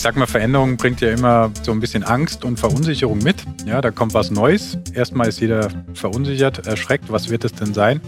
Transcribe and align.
ich 0.00 0.04
sag 0.04 0.16
mal, 0.16 0.24
Veränderung 0.24 0.78
bringt 0.78 1.02
ja 1.02 1.10
immer 1.10 1.50
so 1.62 1.72
ein 1.72 1.78
bisschen 1.78 2.04
Angst 2.04 2.42
und 2.42 2.58
Verunsicherung 2.58 3.18
mit. 3.18 3.44
Ja, 3.66 3.82
da 3.82 3.90
kommt 3.90 4.14
was 4.14 4.30
Neues. 4.30 4.78
Erstmal 4.94 5.28
ist 5.28 5.40
jeder 5.40 5.68
verunsichert, 5.92 6.66
erschreckt. 6.66 7.12
Was 7.12 7.28
wird 7.28 7.44
es 7.44 7.52
denn 7.52 7.74
sein? 7.74 8.00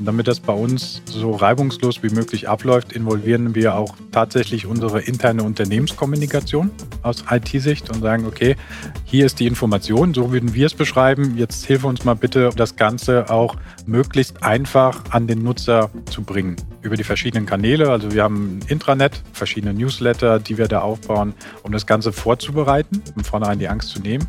Und 0.00 0.06
damit 0.06 0.26
das 0.26 0.40
bei 0.40 0.52
uns 0.52 1.00
so 1.04 1.30
reibungslos 1.30 2.02
wie 2.02 2.10
möglich 2.10 2.48
abläuft, 2.48 2.92
involvieren 2.92 3.54
wir 3.54 3.76
auch 3.76 3.94
tatsächlich 4.10 4.66
unsere 4.66 5.00
interne 5.00 5.44
Unternehmenskommunikation 5.44 6.72
aus 7.02 7.24
IT-Sicht 7.30 7.88
und 7.88 8.02
sagen, 8.02 8.26
okay, 8.26 8.56
hier 9.04 9.24
ist 9.24 9.38
die 9.38 9.46
Information, 9.46 10.14
so 10.14 10.32
würden 10.32 10.54
wir 10.54 10.66
es 10.66 10.74
beschreiben. 10.74 11.36
Jetzt 11.36 11.66
hilf 11.66 11.84
uns 11.84 12.04
mal 12.04 12.14
bitte, 12.14 12.50
das 12.56 12.74
Ganze 12.74 13.30
auch 13.30 13.54
möglichst 13.86 14.42
einfach 14.42 15.04
an 15.10 15.28
den 15.28 15.44
Nutzer 15.44 15.88
zu 16.10 16.22
bringen. 16.22 16.56
Über 16.80 16.96
die 16.96 17.04
verschiedenen 17.04 17.44
Kanäle. 17.44 17.90
Also 17.90 18.12
wir 18.12 18.22
haben 18.22 18.58
ein 18.58 18.68
Intranet, 18.68 19.22
verschiedene 19.32 19.74
Newsletter, 19.74 20.38
die 20.38 20.58
wir 20.58 20.68
da 20.68 20.80
aufbauen 20.80 21.34
um 21.62 21.72
das 21.72 21.86
Ganze 21.86 22.12
vorzubereiten, 22.12 23.02
um 23.16 23.24
vornherein 23.24 23.58
die 23.58 23.68
Angst 23.68 23.90
zu 23.90 24.00
nehmen, 24.00 24.26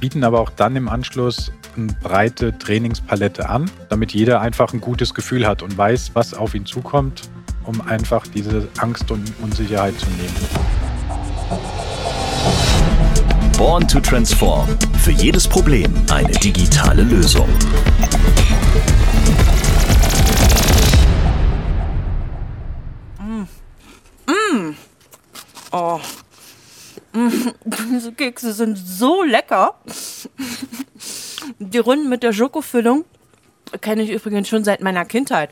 bieten 0.00 0.24
aber 0.24 0.40
auch 0.40 0.50
dann 0.50 0.74
im 0.74 0.88
Anschluss 0.88 1.52
eine 1.76 1.92
breite 2.02 2.56
Trainingspalette 2.58 3.48
an, 3.48 3.70
damit 3.88 4.12
jeder 4.12 4.40
einfach 4.40 4.72
ein 4.72 4.80
gutes 4.80 5.14
Gefühl 5.14 5.46
hat 5.46 5.62
und 5.62 5.76
weiß, 5.76 6.10
was 6.14 6.34
auf 6.34 6.54
ihn 6.54 6.66
zukommt, 6.66 7.30
um 7.64 7.80
einfach 7.80 8.26
diese 8.26 8.68
Angst 8.78 9.10
und 9.10 9.32
Unsicherheit 9.42 9.98
zu 9.98 10.06
nehmen. 10.10 10.82
Born 13.56 13.86
to 13.86 14.00
Transform. 14.00 14.66
Für 14.98 15.12
jedes 15.12 15.46
Problem 15.46 15.92
eine 16.10 16.32
digitale 16.32 17.02
Lösung. 17.02 17.48
Mm. 24.52 24.76
Oh, 25.72 26.00
diese 27.64 28.12
Kekse 28.16 28.52
sind 28.52 28.76
so 28.76 29.22
lecker. 29.22 29.74
Die 31.58 31.78
Runden 31.78 32.08
mit 32.08 32.22
der 32.22 32.32
Schokofüllung 32.32 33.04
kenne 33.80 34.02
ich 34.02 34.10
übrigens 34.10 34.48
schon 34.48 34.64
seit 34.64 34.80
meiner 34.80 35.04
Kindheit. 35.04 35.50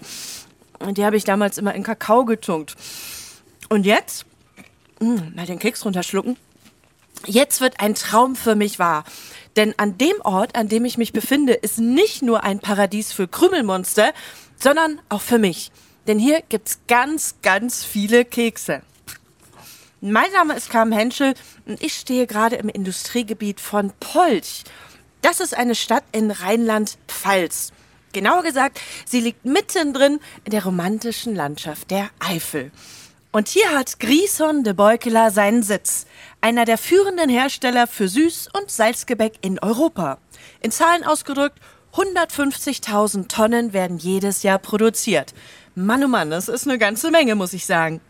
Die 0.80 1.04
habe 1.04 1.16
ich 1.16 1.24
damals 1.24 1.58
immer 1.58 1.74
in 1.74 1.82
Kakao 1.82 2.24
getunkt. 2.24 2.76
Und 3.68 3.84
jetzt, 3.84 4.24
hm, 5.00 5.32
mal 5.34 5.46
den 5.46 5.58
Keks 5.58 5.84
runterschlucken. 5.84 6.36
Jetzt 7.26 7.60
wird 7.60 7.80
ein 7.80 7.94
Traum 7.94 8.34
für 8.34 8.54
mich 8.54 8.78
wahr. 8.78 9.04
Denn 9.56 9.74
an 9.78 9.98
dem 9.98 10.20
Ort, 10.22 10.56
an 10.56 10.68
dem 10.68 10.84
ich 10.84 10.96
mich 10.96 11.12
befinde, 11.12 11.52
ist 11.52 11.78
nicht 11.78 12.22
nur 12.22 12.44
ein 12.44 12.60
Paradies 12.60 13.12
für 13.12 13.28
Krümelmonster, 13.28 14.12
sondern 14.58 15.00
auch 15.08 15.20
für 15.20 15.38
mich. 15.38 15.70
Denn 16.06 16.18
hier 16.18 16.40
gibt's 16.48 16.80
ganz, 16.88 17.34
ganz 17.42 17.84
viele 17.84 18.24
Kekse. 18.24 18.82
Mein 20.02 20.32
Name 20.32 20.54
ist 20.54 20.70
Carmen 20.70 20.92
Henschel 20.92 21.34
und 21.66 21.82
ich 21.82 21.92
stehe 21.92 22.26
gerade 22.26 22.56
im 22.56 22.70
Industriegebiet 22.70 23.60
von 23.60 23.92
Polch. 24.00 24.64
Das 25.20 25.40
ist 25.40 25.54
eine 25.54 25.74
Stadt 25.74 26.04
in 26.12 26.30
Rheinland-Pfalz. 26.30 27.72
Genauer 28.14 28.42
gesagt, 28.42 28.80
sie 29.04 29.20
liegt 29.20 29.44
mittendrin 29.44 30.18
in 30.44 30.52
der 30.52 30.64
romantischen 30.64 31.34
Landschaft 31.34 31.90
der 31.90 32.08
Eifel. 32.18 32.72
Und 33.30 33.48
hier 33.48 33.76
hat 33.76 34.00
Grison 34.00 34.64
de 34.64 34.72
Beukeler 34.72 35.30
seinen 35.30 35.62
Sitz. 35.62 36.06
Einer 36.40 36.64
der 36.64 36.78
führenden 36.78 37.28
Hersteller 37.28 37.86
für 37.86 38.06
Süß- 38.06 38.48
und 38.58 38.70
Salzgebäck 38.70 39.34
in 39.42 39.58
Europa. 39.58 40.16
In 40.62 40.70
Zahlen 40.70 41.04
ausgedrückt, 41.04 41.58
150.000 41.92 43.28
Tonnen 43.28 43.74
werden 43.74 43.98
jedes 43.98 44.44
Jahr 44.44 44.60
produziert. 44.60 45.34
Mann, 45.74 46.02
oh 46.02 46.08
Mann, 46.08 46.30
das 46.30 46.48
ist 46.48 46.66
eine 46.66 46.78
ganze 46.78 47.10
Menge, 47.10 47.34
muss 47.34 47.52
ich 47.52 47.66
sagen. 47.66 48.00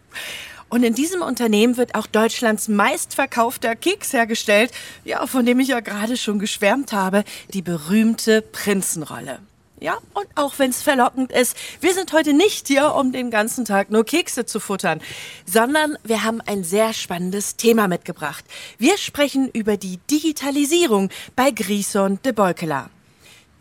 Und 0.70 0.84
in 0.84 0.94
diesem 0.94 1.20
Unternehmen 1.20 1.76
wird 1.76 1.94
auch 1.96 2.06
Deutschlands 2.06 2.68
meistverkaufter 2.68 3.76
Keks 3.76 4.12
hergestellt, 4.12 4.72
ja, 5.04 5.26
von 5.26 5.44
dem 5.44 5.60
ich 5.60 5.68
ja 5.68 5.80
gerade 5.80 6.16
schon 6.16 6.38
geschwärmt 6.38 6.92
habe, 6.92 7.24
die 7.52 7.60
berühmte 7.60 8.40
Prinzenrolle. 8.40 9.40
Ja, 9.80 9.96
und 10.12 10.26
auch 10.34 10.58
wenn 10.58 10.70
es 10.70 10.82
verlockend 10.82 11.32
ist, 11.32 11.56
wir 11.80 11.94
sind 11.94 12.12
heute 12.12 12.34
nicht 12.34 12.68
hier, 12.68 12.94
um 12.94 13.12
den 13.12 13.30
ganzen 13.30 13.64
Tag 13.64 13.90
nur 13.90 14.04
Kekse 14.04 14.44
zu 14.44 14.60
futtern, 14.60 15.00
sondern 15.46 15.96
wir 16.04 16.22
haben 16.22 16.42
ein 16.42 16.64
sehr 16.64 16.92
spannendes 16.92 17.56
Thema 17.56 17.88
mitgebracht. 17.88 18.44
Wir 18.78 18.98
sprechen 18.98 19.48
über 19.48 19.78
die 19.78 19.98
Digitalisierung 20.10 21.08
bei 21.34 21.50
Grison 21.50 22.20
de 22.22 22.32
Beukeler. 22.32 22.90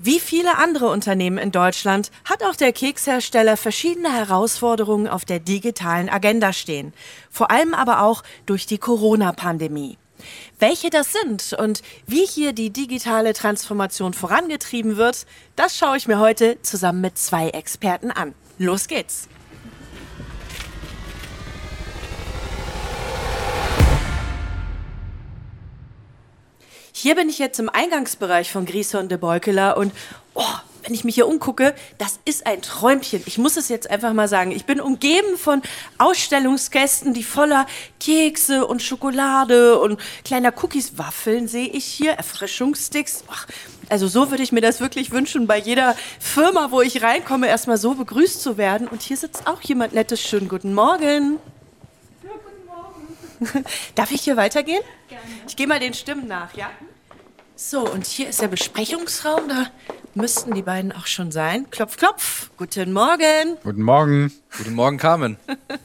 Wie 0.02 0.22
viele 0.22 0.58
andere 0.58 0.90
Unternehmen 0.90 1.38
in 1.38 1.52
Deutschland 1.52 2.10
hat 2.24 2.42
auch 2.44 2.56
der 2.56 2.72
Kekshersteller 2.72 3.58
verschiedene 3.58 4.14
Herausforderungen 4.14 5.10
auf 5.10 5.26
der 5.26 5.42
digitalen 5.42 6.08
Agenda 6.08 6.54
stehen. 6.54 6.94
Vor 7.30 7.52
allem 7.52 7.74
aber 7.74 8.02
auch 8.02 8.24
durch 8.46 8.66
die 8.66 8.78
Corona-Pandemie. 8.78 9.98
Welche 10.58 10.90
das 10.90 11.12
sind 11.12 11.52
und 11.52 11.82
wie 12.08 12.26
hier 12.26 12.54
die 12.54 12.70
digitale 12.70 13.34
Transformation 13.34 14.14
vorangetrieben 14.14 14.96
wird, 14.96 15.26
das 15.58 15.78
schaue 15.78 15.98
ich 15.98 16.08
mir 16.08 16.20
heute 16.20 16.62
zusammen 16.62 17.02
mit 17.02 17.18
zwei 17.18 17.50
Experten 17.50 18.12
an. 18.12 18.34
Los 18.58 18.88
geht's! 18.88 19.28
Hier 27.02 27.16
bin 27.16 27.30
ich 27.30 27.40
jetzt 27.40 27.58
im 27.62 27.70
Eingangsbereich 27.70 28.52
von 28.52 28.66
Grison 28.66 29.08
de 29.08 29.18
Beukeler 29.18 29.78
und 29.78 29.94
oh, 30.34 30.44
wenn 30.84 30.94
ich 30.94 31.06
mich 31.06 31.16
hier 31.16 31.30
umgucke, 31.30 31.74
das 31.98 32.20
ist 32.26 32.46
ein 32.46 32.62
Träumchen. 32.62 33.24
Ich 33.26 33.38
muss 33.38 33.56
es 33.56 33.70
jetzt 33.70 33.90
einfach 33.90 34.12
mal 34.12 34.28
sagen. 34.28 34.52
Ich 34.52 34.66
bin 34.66 34.82
umgeben 34.82 35.38
von 35.38 35.62
Ausstellungsgästen, 35.98 37.14
die 37.14 37.24
voller 37.24 37.68
Kekse 38.02 38.68
und 38.68 38.84
Schokolade 38.84 39.80
und 39.80 39.98
kleiner 40.26 40.52
Cookies, 40.62 40.98
Waffeln 40.98 41.48
sehe 41.48 41.70
ich 41.70 41.86
hier, 41.86 42.12
Erfrischungssticks. 42.12 43.24
Ach, 43.30 43.48
also 43.88 44.10
so 44.10 44.30
würde 44.30 44.44
ich 44.44 44.52
mir 44.52 44.60
das 44.60 44.81
wirklich 44.81 45.12
wünschen, 45.12 45.48
bei 45.48 45.58
jeder 45.58 45.96
Firma, 46.20 46.70
wo 46.70 46.81
ich 46.81 47.02
reinkomme, 47.02 47.48
erstmal 47.48 47.78
so 47.78 47.94
begrüßt 47.94 48.42
zu 48.42 48.58
werden. 48.58 48.90
Und 48.90 49.04
hier 49.04 49.16
sitzt 49.16 49.48
auch 49.48 49.62
jemand 49.62 49.94
Nettes. 49.94 50.22
Schönen 50.22 50.50
guten 50.50 50.74
Morgen. 50.74 51.40
Ja, 52.26 52.30
guten 52.44 53.54
Morgen. 53.56 53.66
Darf 53.96 54.12
ich 54.12 54.20
hier 54.20 54.36
weitergehen? 54.36 54.84
Gerne. 55.08 55.24
Ich 55.48 55.56
gehe 55.56 55.66
mal 55.66 55.80
den 55.80 55.94
Stimmen 55.94 56.28
nach, 56.28 56.54
ja? 56.58 56.70
So, 57.62 57.81
und 57.81 58.08
hier 58.08 58.30
ist 58.30 58.42
der 58.42 58.47
Besprechungsraum. 58.47 59.50
Da 59.50 59.70
müssten 60.16 60.53
die 60.56 60.62
beiden 60.62 60.94
auch 60.94 61.08
schon 61.08 61.30
sein. 61.30 61.70
Klopf, 61.70 61.97
klopf. 61.97 62.50
Guten 62.56 62.94
Morgen. 62.94 63.58
Guten 63.62 63.81
Morgen. 63.81 64.31
Guten 64.58 64.75
Morgen, 64.75 64.97
Carmen. 64.97 65.36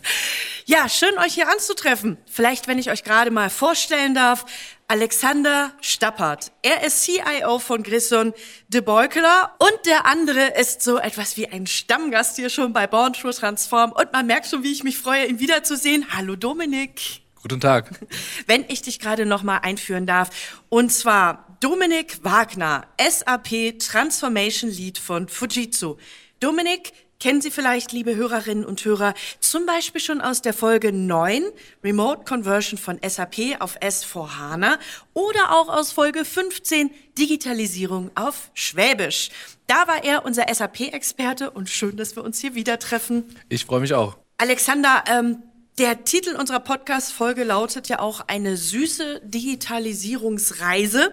ja, 0.66 0.88
schön, 0.88 1.18
euch 1.18 1.34
hier 1.34 1.50
anzutreffen. 1.50 2.16
Vielleicht, 2.30 2.68
wenn 2.68 2.78
ich 2.78 2.92
euch 2.92 3.02
gerade 3.02 3.32
mal 3.32 3.50
vorstellen 3.50 4.14
darf. 4.14 4.46
Alexander 4.86 5.72
Stappert. 5.80 6.52
Er 6.62 6.84
ist 6.86 7.02
CIO 7.02 7.58
von 7.58 7.82
Grisson 7.82 8.34
de 8.68 8.80
Beukeler 8.80 9.56
und 9.58 9.86
der 9.86 10.06
andere 10.06 10.56
ist 10.56 10.80
so 10.80 10.98
etwas 10.98 11.36
wie 11.36 11.48
ein 11.48 11.66
Stammgast 11.66 12.36
hier 12.36 12.50
schon 12.50 12.72
bei 12.72 12.86
Born 12.86 13.14
True 13.14 13.34
Transform 13.34 13.90
und 13.90 14.12
man 14.12 14.28
merkt 14.28 14.46
schon, 14.46 14.62
wie 14.62 14.70
ich 14.70 14.84
mich 14.84 14.96
freue, 14.96 15.26
ihn 15.26 15.40
wiederzusehen. 15.40 16.06
Hallo 16.14 16.36
Dominik. 16.36 17.23
Guten 17.46 17.60
Tag. 17.60 17.90
Wenn 18.46 18.64
ich 18.68 18.80
dich 18.80 18.98
gerade 18.98 19.26
noch 19.26 19.42
mal 19.42 19.58
einführen 19.58 20.06
darf. 20.06 20.62
Und 20.70 20.90
zwar 20.90 21.58
Dominik 21.60 22.24
Wagner, 22.24 22.86
SAP 22.98 23.78
Transformation 23.78 24.70
Lead 24.70 24.96
von 24.96 25.28
Fujitsu. 25.28 25.96
Dominik, 26.40 26.94
kennen 27.20 27.42
Sie 27.42 27.50
vielleicht, 27.50 27.92
liebe 27.92 28.16
Hörerinnen 28.16 28.64
und 28.64 28.82
Hörer, 28.82 29.12
zum 29.40 29.66
Beispiel 29.66 30.00
schon 30.00 30.22
aus 30.22 30.40
der 30.40 30.54
Folge 30.54 30.90
9, 30.90 31.42
Remote 31.84 32.24
Conversion 32.24 32.78
von 32.78 32.98
SAP 33.06 33.60
auf 33.60 33.78
S4HANA 33.78 34.78
oder 35.12 35.52
auch 35.52 35.68
aus 35.68 35.92
Folge 35.92 36.24
15, 36.24 36.90
Digitalisierung 37.18 38.10
auf 38.14 38.50
Schwäbisch. 38.54 39.28
Da 39.66 39.86
war 39.86 40.02
er 40.02 40.24
unser 40.24 40.46
SAP-Experte 40.50 41.50
und 41.50 41.68
schön, 41.68 41.98
dass 41.98 42.16
wir 42.16 42.24
uns 42.24 42.40
hier 42.40 42.54
wieder 42.54 42.78
treffen. 42.78 43.36
Ich 43.50 43.66
freue 43.66 43.80
mich 43.80 43.92
auch. 43.92 44.16
Alexander, 44.38 45.04
ähm, 45.06 45.42
der 45.78 46.04
Titel 46.04 46.36
unserer 46.36 46.60
Podcast-Folge 46.60 47.44
lautet 47.44 47.88
ja 47.88 47.98
auch 47.98 48.22
eine 48.28 48.56
süße 48.56 49.22
Digitalisierungsreise 49.24 51.12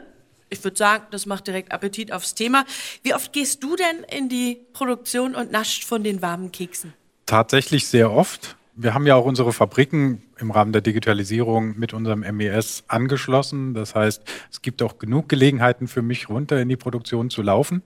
ich 0.52 0.64
würde 0.66 0.78
sagen, 0.78 1.06
das 1.12 1.26
macht 1.26 1.48
direkt 1.48 1.72
Appetit 1.72 2.12
aufs 2.12 2.36
Thema. 2.36 2.66
Wie 3.04 3.16
oft 3.16 3.32
gehst 3.34 3.64
du 3.64 3.76
denn 3.76 4.04
in 4.16 4.28
die 4.28 4.60
Produktion 4.74 5.34
und 5.34 5.52
nascht 5.52 5.86
von 5.86 6.04
den 6.04 6.22
warmen 6.22 6.52
Keksen? 6.52 6.94
Tatsächlich 7.26 7.88
sehr 7.88 8.12
oft. 8.12 8.58
Wir 8.76 8.94
haben 8.94 9.08
ja 9.08 9.16
auch 9.16 9.26
unsere 9.26 9.54
Fabriken 9.54 10.24
im 10.38 10.52
Rahmen 10.52 10.74
der 10.74 10.82
Digitalisierung 10.82 11.80
mit 11.80 11.94
unserem 11.94 12.20
MES 12.20 12.84
angeschlossen. 12.88 13.74
Das 13.74 13.96
heißt, 13.96 14.24
es 14.52 14.62
gibt 14.62 14.82
auch 14.82 14.98
genug 14.98 15.30
Gelegenheiten 15.30 15.88
für 15.88 16.02
mich, 16.02 16.30
runter 16.30 16.60
in 16.60 16.68
die 16.68 16.78
Produktion 16.78 17.30
zu 17.30 17.42
laufen. 17.42 17.82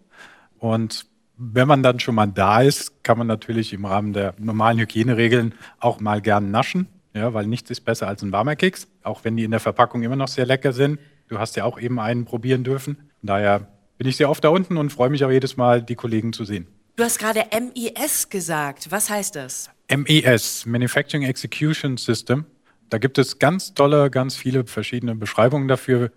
Und 0.58 1.06
wenn 1.38 1.68
man 1.68 1.84
dann 1.84 2.00
schon 2.00 2.16
mal 2.16 2.28
da 2.28 2.62
ist, 2.62 3.04
kann 3.04 3.18
man 3.18 3.28
natürlich 3.28 3.74
im 3.74 3.86
Rahmen 3.86 4.14
der 4.14 4.34
normalen 4.38 4.80
Hygieneregeln 4.80 5.54
auch 5.80 6.00
mal 6.00 6.22
gern 6.22 6.52
naschen. 6.52 6.88
Ja, 7.14 7.34
weil 7.34 7.48
nichts 7.48 7.70
ist 7.70 7.82
besser 7.82 8.08
als 8.08 8.22
ein 8.24 8.32
warmer 8.32 8.56
Keks, 8.58 8.88
auch 9.04 9.24
wenn 9.24 9.38
die 9.38 9.46
in 9.46 9.52
der 9.52 9.62
Verpackung 9.62 10.04
immer 10.04 10.18
noch 10.18 10.28
sehr 10.28 10.46
lecker 10.46 10.74
sind. 10.74 11.00
Du 11.30 11.40
hast 11.40 11.56
ja 11.56 11.64
auch 11.64 11.80
eben 11.80 12.00
einen 12.00 12.26
probieren 12.26 12.64
dürfen. 12.64 12.96
Von 12.96 13.28
daher 13.28 13.68
bin 13.98 14.08
ich 14.08 14.18
sehr 14.18 14.30
oft 14.30 14.44
da 14.44 14.50
unten 14.50 14.76
und 14.78 14.92
freue 14.92 15.10
mich 15.10 15.24
auch 15.24 15.32
jedes 15.32 15.56
Mal, 15.56 15.82
die 15.82 15.96
Kollegen 15.96 16.34
zu 16.34 16.44
sehen. 16.44 16.68
Du 16.98 17.04
hast 17.04 17.20
gerade 17.20 17.44
MIS 17.52 18.30
gesagt. 18.30 18.92
Was 18.92 19.10
heißt 19.10 19.36
das? 19.36 19.70
MES, 19.90 20.66
Manufacturing 20.66 21.26
Execution 21.26 21.98
System. 21.98 22.46
Da 22.90 22.98
gibt 22.98 23.18
es 23.18 23.40
ganz 23.40 23.74
tolle, 23.74 24.10
ganz 24.10 24.36
viele 24.36 24.66
verschiedene 24.66 25.16
Beschreibungen 25.16 25.68
dafür. 25.68 26.12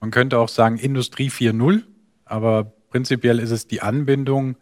Man 0.00 0.10
könnte 0.10 0.38
auch 0.38 0.48
sagen 0.48 0.78
Industrie 0.78 1.30
4.0, 1.30 1.82
aber 2.24 2.72
prinzipiell 2.92 3.38
ist 3.38 3.50
es 3.50 3.66
die 3.66 3.80
Anbindung 3.80 4.56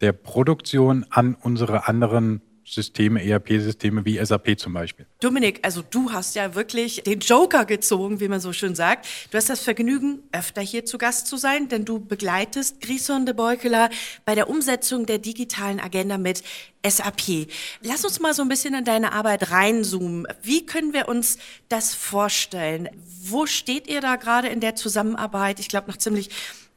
der 0.00 0.12
Produktion 0.12 1.04
an 1.10 1.36
unsere 1.38 1.86
anderen 1.86 2.40
Systeme, 2.64 3.22
ERP-Systeme 3.22 4.04
wie 4.04 4.18
SAP 4.24 4.58
zum 4.58 4.72
Beispiel. 4.72 5.06
Dominik, 5.20 5.60
also 5.62 5.82
du 5.88 6.10
hast 6.10 6.34
ja 6.34 6.56
wirklich 6.56 7.02
den 7.04 7.20
Joker 7.20 7.64
gezogen, 7.64 8.18
wie 8.18 8.26
man 8.26 8.40
so 8.40 8.52
schön 8.52 8.74
sagt. 8.74 9.06
Du 9.30 9.36
hast 9.36 9.48
das 9.48 9.60
Vergnügen, 9.60 10.20
öfter 10.32 10.62
hier 10.62 10.84
zu 10.84 10.98
Gast 10.98 11.28
zu 11.28 11.36
sein, 11.36 11.68
denn 11.68 11.84
du 11.84 12.00
begleitest 12.00 12.80
Grison 12.80 13.24
de 13.24 13.34
Beukeler 13.34 13.88
bei 14.24 14.34
der 14.34 14.50
Umsetzung 14.50 15.06
der 15.06 15.18
digitalen 15.18 15.78
Agenda 15.78 16.18
mit 16.18 16.42
SAP. 16.84 17.46
Lass 17.82 18.04
uns 18.04 18.20
mal 18.20 18.34
so 18.34 18.42
ein 18.42 18.48
bisschen 18.48 18.74
in 18.74 18.84
deine 18.84 19.12
Arbeit 19.12 19.52
reinzoomen. 19.52 20.26
Wie 20.42 20.66
können 20.66 20.92
wir 20.92 21.08
uns 21.08 21.38
das 21.68 21.94
vorstellen? 21.94 22.88
Wo 23.22 23.46
steht 23.46 23.86
ihr 23.86 24.00
da 24.00 24.16
gerade 24.16 24.48
in 24.48 24.60
der 24.60 24.74
Zusammenarbeit? 24.74 25.60
Ich 25.60 25.68
glaube, 25.68 25.88
noch 25.88 25.98
ziemlich 25.98 26.30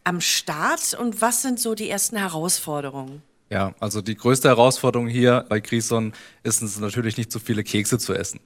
am 0.09 0.21
Start. 0.21 0.97
Und 0.99 1.21
was 1.21 1.43
sind 1.43 1.59
so 1.59 1.75
die 1.75 1.89
ersten 1.89 2.17
Herausforderungen? 2.17 3.21
Ja, 3.51 3.73
also 3.79 4.01
die 4.01 4.15
größte 4.15 4.47
Herausforderung 4.47 5.07
hier 5.07 5.45
bei 5.49 5.59
Grison 5.59 6.13
ist 6.43 6.61
es 6.61 6.79
natürlich 6.79 7.17
nicht 7.17 7.31
so 7.31 7.39
viele 7.39 7.63
Kekse 7.63 7.97
zu 7.97 8.13
essen. 8.13 8.39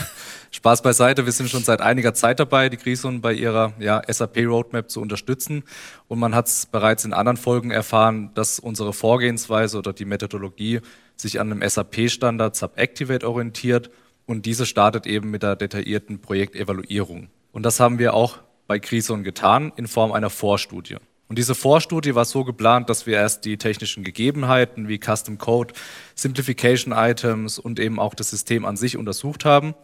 Spaß 0.50 0.82
beiseite, 0.82 1.26
wir 1.26 1.32
sind 1.32 1.50
schon 1.50 1.62
seit 1.62 1.80
einiger 1.80 2.14
Zeit 2.14 2.40
dabei, 2.40 2.68
die 2.68 2.76
Grison 2.76 3.20
bei 3.20 3.34
ihrer 3.34 3.72
ja, 3.78 4.02
SAP-Roadmap 4.08 4.90
zu 4.90 5.00
unterstützen. 5.00 5.62
Und 6.08 6.18
man 6.18 6.34
hat 6.34 6.46
es 6.48 6.66
bereits 6.66 7.04
in 7.04 7.12
anderen 7.12 7.36
Folgen 7.36 7.70
erfahren, 7.70 8.30
dass 8.34 8.58
unsere 8.58 8.92
Vorgehensweise 8.92 9.78
oder 9.78 9.92
die 9.92 10.06
Methodologie 10.06 10.80
sich 11.16 11.38
an 11.38 11.52
einem 11.52 11.68
SAP-Standard 11.68 12.56
Subactivate 12.56 13.28
orientiert. 13.28 13.90
Und 14.26 14.46
diese 14.46 14.66
startet 14.66 15.06
eben 15.06 15.30
mit 15.30 15.42
der 15.42 15.56
detaillierten 15.56 16.20
Projektevaluierung. 16.20 17.28
Und 17.52 17.62
das 17.64 17.80
haben 17.80 17.98
wir 17.98 18.14
auch 18.14 18.38
bei 18.68 18.78
Grison 18.78 19.24
getan 19.24 19.72
in 19.74 19.88
Form 19.88 20.12
einer 20.12 20.30
Vorstudie. 20.30 20.98
Und 21.26 21.36
diese 21.36 21.54
Vorstudie 21.54 22.14
war 22.14 22.24
so 22.24 22.44
geplant, 22.44 22.88
dass 22.88 23.06
wir 23.06 23.16
erst 23.16 23.44
die 23.44 23.58
technischen 23.58 24.04
Gegebenheiten 24.04 24.88
wie 24.88 24.98
Custom 24.98 25.36
Code, 25.36 25.74
Simplification 26.14 26.94
Items 26.96 27.58
und 27.58 27.80
eben 27.80 27.98
auch 27.98 28.14
das 28.14 28.30
System 28.30 28.64
an 28.64 28.76
sich 28.76 28.96
untersucht 28.96 29.44
haben. 29.44 29.74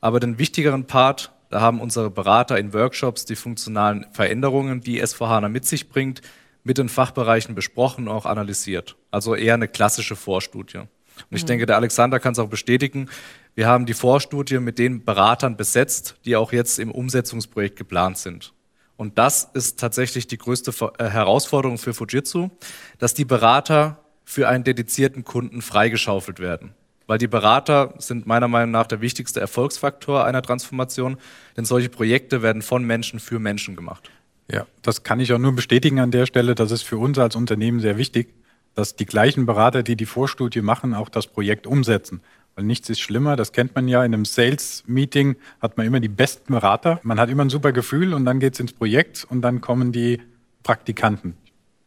Aber 0.00 0.20
den 0.20 0.38
wichtigeren 0.38 0.86
Part, 0.86 1.32
da 1.48 1.60
haben 1.60 1.80
unsere 1.80 2.10
Berater 2.10 2.58
in 2.58 2.74
Workshops 2.74 3.24
die 3.24 3.36
funktionalen 3.36 4.06
Veränderungen, 4.12 4.80
die 4.80 5.02
S4HANA 5.02 5.48
mit 5.48 5.64
sich 5.64 5.88
bringt, 5.88 6.20
mit 6.64 6.76
den 6.76 6.88
Fachbereichen 6.88 7.54
besprochen 7.54 8.08
und 8.08 8.14
auch 8.14 8.26
analysiert. 8.26 8.96
Also 9.10 9.34
eher 9.34 9.54
eine 9.54 9.68
klassische 9.68 10.16
Vorstudie. 10.16 10.82
Und 11.30 11.36
ich 11.36 11.42
mhm. 11.42 11.48
denke, 11.48 11.66
der 11.66 11.76
Alexander 11.76 12.20
kann 12.20 12.32
es 12.32 12.38
auch 12.38 12.48
bestätigen. 12.48 13.08
Wir 13.54 13.66
haben 13.66 13.86
die 13.86 13.94
Vorstudie 13.94 14.58
mit 14.58 14.78
den 14.78 15.04
Beratern 15.04 15.56
besetzt, 15.56 16.16
die 16.24 16.36
auch 16.36 16.52
jetzt 16.52 16.78
im 16.78 16.90
Umsetzungsprojekt 16.90 17.76
geplant 17.76 18.18
sind. 18.18 18.52
Und 18.96 19.18
das 19.18 19.48
ist 19.54 19.80
tatsächlich 19.80 20.26
die 20.26 20.36
größte 20.36 20.72
äh, 20.98 21.04
Herausforderung 21.08 21.78
für 21.78 21.94
Fujitsu, 21.94 22.50
dass 22.98 23.14
die 23.14 23.24
Berater 23.24 23.98
für 24.24 24.48
einen 24.48 24.62
dedizierten 24.62 25.24
Kunden 25.24 25.62
freigeschaufelt 25.62 26.38
werden. 26.38 26.74
Weil 27.06 27.18
die 27.18 27.26
Berater 27.26 27.94
sind 27.98 28.26
meiner 28.26 28.46
Meinung 28.46 28.70
nach 28.70 28.86
der 28.86 29.00
wichtigste 29.00 29.40
Erfolgsfaktor 29.40 30.24
einer 30.24 30.42
Transformation, 30.42 31.16
denn 31.56 31.64
solche 31.64 31.88
Projekte 31.88 32.42
werden 32.42 32.62
von 32.62 32.84
Menschen 32.84 33.18
für 33.18 33.38
Menschen 33.38 33.74
gemacht. 33.74 34.10
Ja, 34.52 34.66
das 34.82 35.02
kann 35.02 35.18
ich 35.18 35.32
auch 35.32 35.38
nur 35.38 35.52
bestätigen 35.52 35.98
an 35.98 36.10
der 36.10 36.26
Stelle. 36.26 36.54
Das 36.54 36.70
ist 36.70 36.82
für 36.82 36.98
uns 36.98 37.18
als 37.18 37.36
Unternehmen 37.36 37.80
sehr 37.80 37.96
wichtig, 37.96 38.34
dass 38.74 38.96
die 38.96 39.06
gleichen 39.06 39.46
Berater, 39.46 39.82
die 39.82 39.96
die 39.96 40.06
Vorstudie 40.06 40.62
machen, 40.62 40.94
auch 40.94 41.08
das 41.08 41.26
Projekt 41.26 41.66
umsetzen. 41.66 42.22
Weil 42.54 42.64
nichts 42.64 42.88
ist 42.90 43.00
schlimmer, 43.00 43.36
das 43.36 43.52
kennt 43.52 43.74
man 43.74 43.88
ja 43.88 44.04
in 44.04 44.12
einem 44.12 44.24
Sales-Meeting, 44.24 45.36
hat 45.60 45.76
man 45.76 45.86
immer 45.86 46.00
die 46.00 46.08
besten 46.08 46.52
Berater. 46.52 47.00
Man 47.02 47.20
hat 47.20 47.30
immer 47.30 47.44
ein 47.44 47.50
super 47.50 47.72
Gefühl 47.72 48.12
und 48.14 48.24
dann 48.24 48.40
geht 48.40 48.54
es 48.54 48.60
ins 48.60 48.72
Projekt 48.72 49.26
und 49.28 49.42
dann 49.42 49.60
kommen 49.60 49.92
die 49.92 50.20
Praktikanten. 50.62 51.36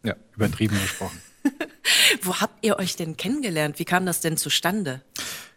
Ja, 0.03 0.15
übertrieben 0.35 0.80
gesprochen. 0.80 1.21
Wo 2.21 2.35
habt 2.35 2.65
ihr 2.65 2.80
euch 2.80 2.95
denn 2.95 3.18
kennengelernt? 3.18 3.79
Wie 3.79 3.86
kam 3.86 4.06
das 4.06 4.21
denn 4.21 4.38
zustande? 4.38 5.01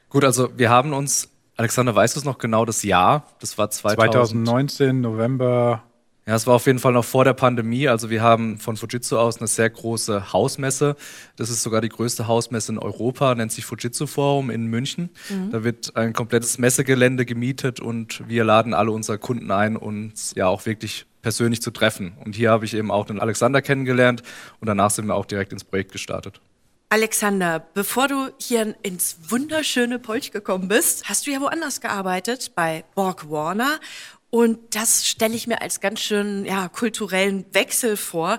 Gut, 0.08 0.24
also 0.24 0.50
wir 0.56 0.70
haben 0.70 0.92
uns, 0.92 1.28
Alexander, 1.56 1.94
weißt 1.94 2.16
du 2.16 2.20
es 2.20 2.24
noch 2.24 2.38
genau 2.38 2.64
das 2.64 2.82
Jahr? 2.82 3.26
Das 3.40 3.58
war 3.58 3.70
2000. 3.70 4.46
2019, 4.46 5.00
November 5.00 5.84
ja, 6.28 6.34
es 6.34 6.46
war 6.48 6.54
auf 6.56 6.66
jeden 6.66 6.80
Fall 6.80 6.92
noch 6.92 7.04
vor 7.04 7.24
der 7.24 7.34
Pandemie. 7.34 7.86
Also 7.86 8.10
wir 8.10 8.20
haben 8.20 8.58
von 8.58 8.76
Fujitsu 8.76 9.16
aus 9.16 9.38
eine 9.38 9.46
sehr 9.46 9.70
große 9.70 10.32
Hausmesse. 10.32 10.96
Das 11.36 11.50
ist 11.50 11.62
sogar 11.62 11.80
die 11.80 11.88
größte 11.88 12.26
Hausmesse 12.26 12.72
in 12.72 12.78
Europa, 12.78 13.32
nennt 13.36 13.52
sich 13.52 13.64
Fujitsu 13.64 14.08
Forum 14.08 14.50
in 14.50 14.66
München. 14.66 15.10
Mhm. 15.28 15.52
Da 15.52 15.62
wird 15.62 15.94
ein 15.94 16.12
komplettes 16.14 16.58
Messegelände 16.58 17.26
gemietet 17.26 17.78
und 17.78 18.28
wir 18.28 18.42
laden 18.42 18.74
alle 18.74 18.90
unsere 18.90 19.18
Kunden 19.18 19.52
ein, 19.52 19.76
uns 19.76 20.32
ja 20.34 20.48
auch 20.48 20.66
wirklich 20.66 21.06
persönlich 21.22 21.62
zu 21.62 21.70
treffen. 21.70 22.14
Und 22.24 22.34
hier 22.34 22.50
habe 22.50 22.64
ich 22.64 22.74
eben 22.74 22.90
auch 22.90 23.06
den 23.06 23.20
Alexander 23.20 23.62
kennengelernt 23.62 24.24
und 24.60 24.66
danach 24.66 24.90
sind 24.90 25.06
wir 25.06 25.14
auch 25.14 25.26
direkt 25.26 25.52
ins 25.52 25.62
Projekt 25.62 25.92
gestartet. 25.92 26.40
Alexander, 26.88 27.66
bevor 27.74 28.06
du 28.06 28.30
hier 28.38 28.76
ins 28.82 29.18
wunderschöne 29.28 29.98
Polch 29.98 30.30
gekommen 30.30 30.68
bist, 30.68 31.08
hast 31.08 31.26
du 31.26 31.32
ja 31.32 31.40
woanders 31.40 31.80
gearbeitet, 31.80 32.52
bei 32.54 32.84
Borg 32.94 33.28
Warner. 33.28 33.80
Und 34.36 34.74
das 34.74 35.06
stelle 35.06 35.34
ich 35.34 35.46
mir 35.46 35.62
als 35.62 35.80
ganz 35.80 35.98
schön 35.98 36.44
ja, 36.44 36.68
kulturellen 36.68 37.46
Wechsel 37.54 37.96
vor. 37.96 38.38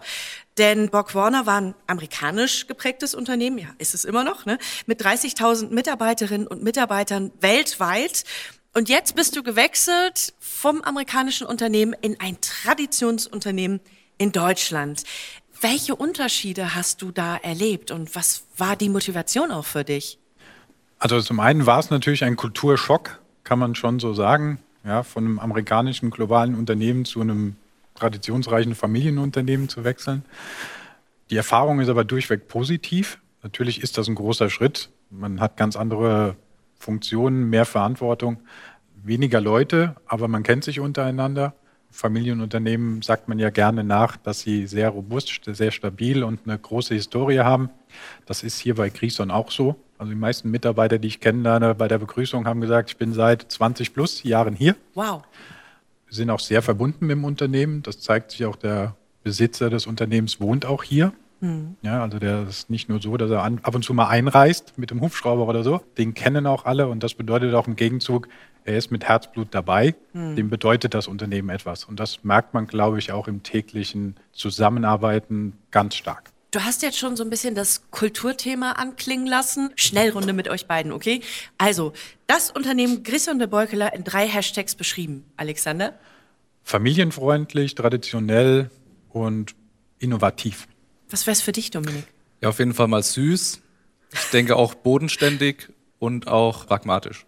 Denn 0.60 0.92
Borg 0.92 1.16
Warner 1.16 1.48
war 1.48 1.60
ein 1.60 1.74
amerikanisch 1.88 2.68
geprägtes 2.68 3.16
Unternehmen, 3.16 3.58
ja, 3.58 3.70
ist 3.80 3.96
es 3.96 4.06
immer 4.06 4.24
noch, 4.24 4.46
ne? 4.46 4.60
mit 4.86 5.02
30.000 5.02 5.74
Mitarbeiterinnen 5.74 6.46
und 6.46 6.62
Mitarbeitern 6.62 7.32
weltweit. 7.40 8.26
Und 8.76 8.90
jetzt 8.90 9.16
bist 9.16 9.36
du 9.36 9.42
gewechselt 9.42 10.36
vom 10.40 10.84
amerikanischen 10.84 11.48
Unternehmen 11.48 11.96
in 12.00 12.20
ein 12.20 12.38
Traditionsunternehmen 12.42 13.80
in 14.20 14.32
Deutschland. 14.32 15.02
Welche 15.62 15.96
Unterschiede 15.96 16.76
hast 16.76 17.02
du 17.02 17.10
da 17.12 17.38
erlebt 17.38 17.90
und 17.90 18.14
was 18.14 18.44
war 18.56 18.76
die 18.76 18.90
Motivation 18.90 19.50
auch 19.50 19.66
für 19.66 19.84
dich? 19.84 20.20
Also 21.00 21.20
zum 21.22 21.40
einen 21.40 21.66
war 21.66 21.80
es 21.80 21.90
natürlich 21.90 22.24
ein 22.24 22.36
Kulturschock, 22.36 23.20
kann 23.44 23.58
man 23.58 23.74
schon 23.74 24.00
so 24.00 24.14
sagen 24.14 24.60
ja, 24.88 25.04
von 25.04 25.26
einem 25.26 25.40
amerikanischen 25.40 26.10
globalen 26.10 26.56
Unternehmen 26.56 27.06
zu 27.06 27.22
einem 27.22 27.58
traditionsreichen 27.96 28.74
Familienunternehmen 28.74 29.70
zu 29.70 29.84
wechseln. 29.84 30.24
Die 31.30 31.36
Erfahrung 31.36 31.82
ist 31.82 31.90
aber 31.90 32.06
durchweg 32.06 32.48
positiv. 32.48 33.20
Natürlich 33.44 33.84
ist 33.84 33.98
das 33.98 34.08
ein 34.08 34.16
großer 34.16 34.50
Schritt. 34.50 34.90
Man 35.10 35.42
hat 35.42 35.58
ganz 35.58 35.76
andere 35.76 36.36
Funktionen, 36.80 37.50
mehr 37.50 37.66
Verantwortung, 37.66 38.40
weniger 39.04 39.42
Leute, 39.42 39.96
aber 40.06 40.28
man 40.28 40.44
kennt 40.44 40.64
sich 40.64 40.80
untereinander. 40.80 41.54
Familienunternehmen 41.92 43.02
sagt 43.02 43.28
man 43.28 43.40
ja 43.40 43.50
gerne 43.50 43.84
nach, 43.84 44.18
dass 44.18 44.42
sie 44.42 44.68
sehr 44.68 44.90
robust, 44.90 45.42
sehr 45.46 45.72
stabil 45.72 46.24
und 46.24 46.42
eine 46.46 46.58
große 46.58 46.94
Historie 46.94 47.40
haben. 47.40 47.70
Das 48.26 48.44
ist 48.44 48.60
hier 48.60 48.76
bei 48.76 48.90
Grison 48.90 49.32
auch 49.32 49.52
so. 49.52 49.76
Also 49.98 50.12
die 50.12 50.20
meisten 50.20 50.52
Mitarbeiter, 50.52 51.00
die 51.00 51.08
ich 51.08 51.20
kennenlerne 51.20 51.76
bei 51.76 51.88
der 51.88 51.98
Begrüßung, 51.98 52.46
haben 52.46 52.62
gesagt, 52.62 52.92
ich 52.92 52.98
bin 52.98 53.14
seit 53.14 53.52
20 53.52 53.94
plus 53.94 54.24
Jahren 54.24 54.56
hier. 54.56 54.76
Wow. 54.94 55.24
Sind 56.10 56.30
auch 56.30 56.40
sehr 56.40 56.62
verbunden 56.62 57.08
mit 57.08 57.18
dem 57.18 57.26
Unternehmen. 57.26 57.84
Das 57.84 58.00
zeigt 58.00 58.32
sich 58.32 58.46
auch, 58.46 58.56
der 58.56 58.96
Besitzer 59.24 59.70
des 59.70 59.88
Unternehmens 59.88 60.40
wohnt 60.40 60.66
auch 60.66 60.84
hier. 60.84 61.14
Mhm. 61.42 61.76
Ja, 61.82 62.02
also 62.02 62.20
der 62.20 62.48
ist 62.48 62.70
nicht 62.70 62.90
nur 62.90 63.02
so, 63.02 63.18
dass 63.18 63.30
er 63.30 63.44
ab 63.44 63.76
und 63.76 63.84
zu 63.84 63.94
mal 63.94 64.08
einreist 64.08 64.78
mit 64.78 64.92
dem 64.92 65.02
Hubschrauber 65.02 65.48
oder 65.48 65.64
so. 65.64 65.82
Den 65.98 66.14
kennen 66.14 66.48
auch 66.48 66.66
alle 66.66 66.88
und 66.88 67.04
das 67.04 67.14
bedeutet 67.14 67.54
auch 67.54 67.68
im 67.68 67.76
Gegenzug, 67.76 68.28
er 68.64 68.78
ist 68.78 68.92
mit 68.92 69.06
Herzblut 69.06 69.48
dabei. 69.52 69.96
Mhm. 70.14 70.36
Dem 70.36 70.50
bedeutet 70.50 70.94
das 70.94 71.08
Unternehmen 71.08 71.50
etwas. 71.50 71.86
Und 71.86 72.00
das 72.00 72.24
merkt 72.24 72.54
man, 72.54 72.68
glaube 72.68 73.00
ich, 73.00 73.12
auch 73.12 73.28
im 73.28 73.42
täglichen 73.42 74.16
Zusammenarbeiten 74.34 75.54
ganz 75.72 75.96
stark. 75.96 76.32
Du 76.52 76.64
hast 76.64 76.82
jetzt 76.82 76.98
schon 76.98 77.18
so 77.18 77.24
ein 77.24 77.30
bisschen 77.30 77.56
das 77.56 77.82
Kulturthema 77.92 78.74
anklingen 78.74 79.28
lassen. 79.28 79.72
Schnellrunde 79.76 80.32
mit 80.32 80.48
euch 80.48 80.66
beiden, 80.66 80.94
okay? 80.94 81.22
Also, 81.58 81.92
das 82.26 82.52
Unternehmen 82.52 83.04
Grisson 83.04 83.38
de 83.38 83.48
Beukeler 83.48 83.94
in 83.94 84.06
drei 84.06 84.28
Hashtags 84.28 84.76
beschrieben. 84.76 85.26
Alexander? 85.36 85.94
Familienfreundlich, 86.64 87.76
traditionell 87.76 88.70
und 89.10 89.56
innovativ. 90.00 90.68
Was 91.10 91.28
wäre 91.28 91.34
es 91.34 91.42
für 91.42 91.52
dich, 91.52 91.70
Dominik? 91.72 92.06
Ja, 92.42 92.50
auf 92.50 92.60
jeden 92.60 92.74
Fall 92.74 92.88
mal 92.88 93.04
süß. 93.04 93.60
Ich 94.14 94.30
denke 94.32 94.56
auch 94.56 94.74
bodenständig 94.74 95.68
und 96.00 96.28
auch 96.28 96.68
pragmatisch. 96.68 97.26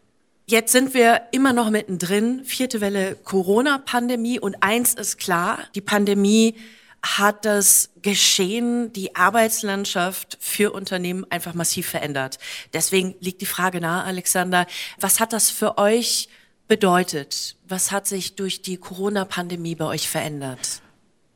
Jetzt 0.47 0.71
sind 0.71 0.93
wir 0.93 1.23
immer 1.31 1.53
noch 1.53 1.69
mittendrin. 1.69 2.43
Vierte 2.45 2.81
Welle 2.81 3.15
Corona-Pandemie. 3.23 4.39
Und 4.39 4.63
eins 4.63 4.93
ist 4.93 5.17
klar, 5.17 5.59
die 5.75 5.81
Pandemie 5.81 6.55
hat 7.01 7.45
das 7.45 7.91
Geschehen, 8.01 8.91
die 8.93 9.15
Arbeitslandschaft 9.15 10.37
für 10.39 10.71
Unternehmen 10.71 11.25
einfach 11.29 11.53
massiv 11.53 11.87
verändert. 11.87 12.39
Deswegen 12.73 13.15
liegt 13.19 13.41
die 13.41 13.45
Frage 13.45 13.81
nahe, 13.81 14.03
Alexander, 14.03 14.65
was 14.99 15.19
hat 15.19 15.33
das 15.33 15.49
für 15.49 15.77
euch 15.77 16.29
bedeutet? 16.67 17.57
Was 17.67 17.91
hat 17.91 18.07
sich 18.07 18.35
durch 18.35 18.61
die 18.61 18.77
Corona-Pandemie 18.77 19.75
bei 19.75 19.85
euch 19.85 20.07
verändert? 20.07 20.81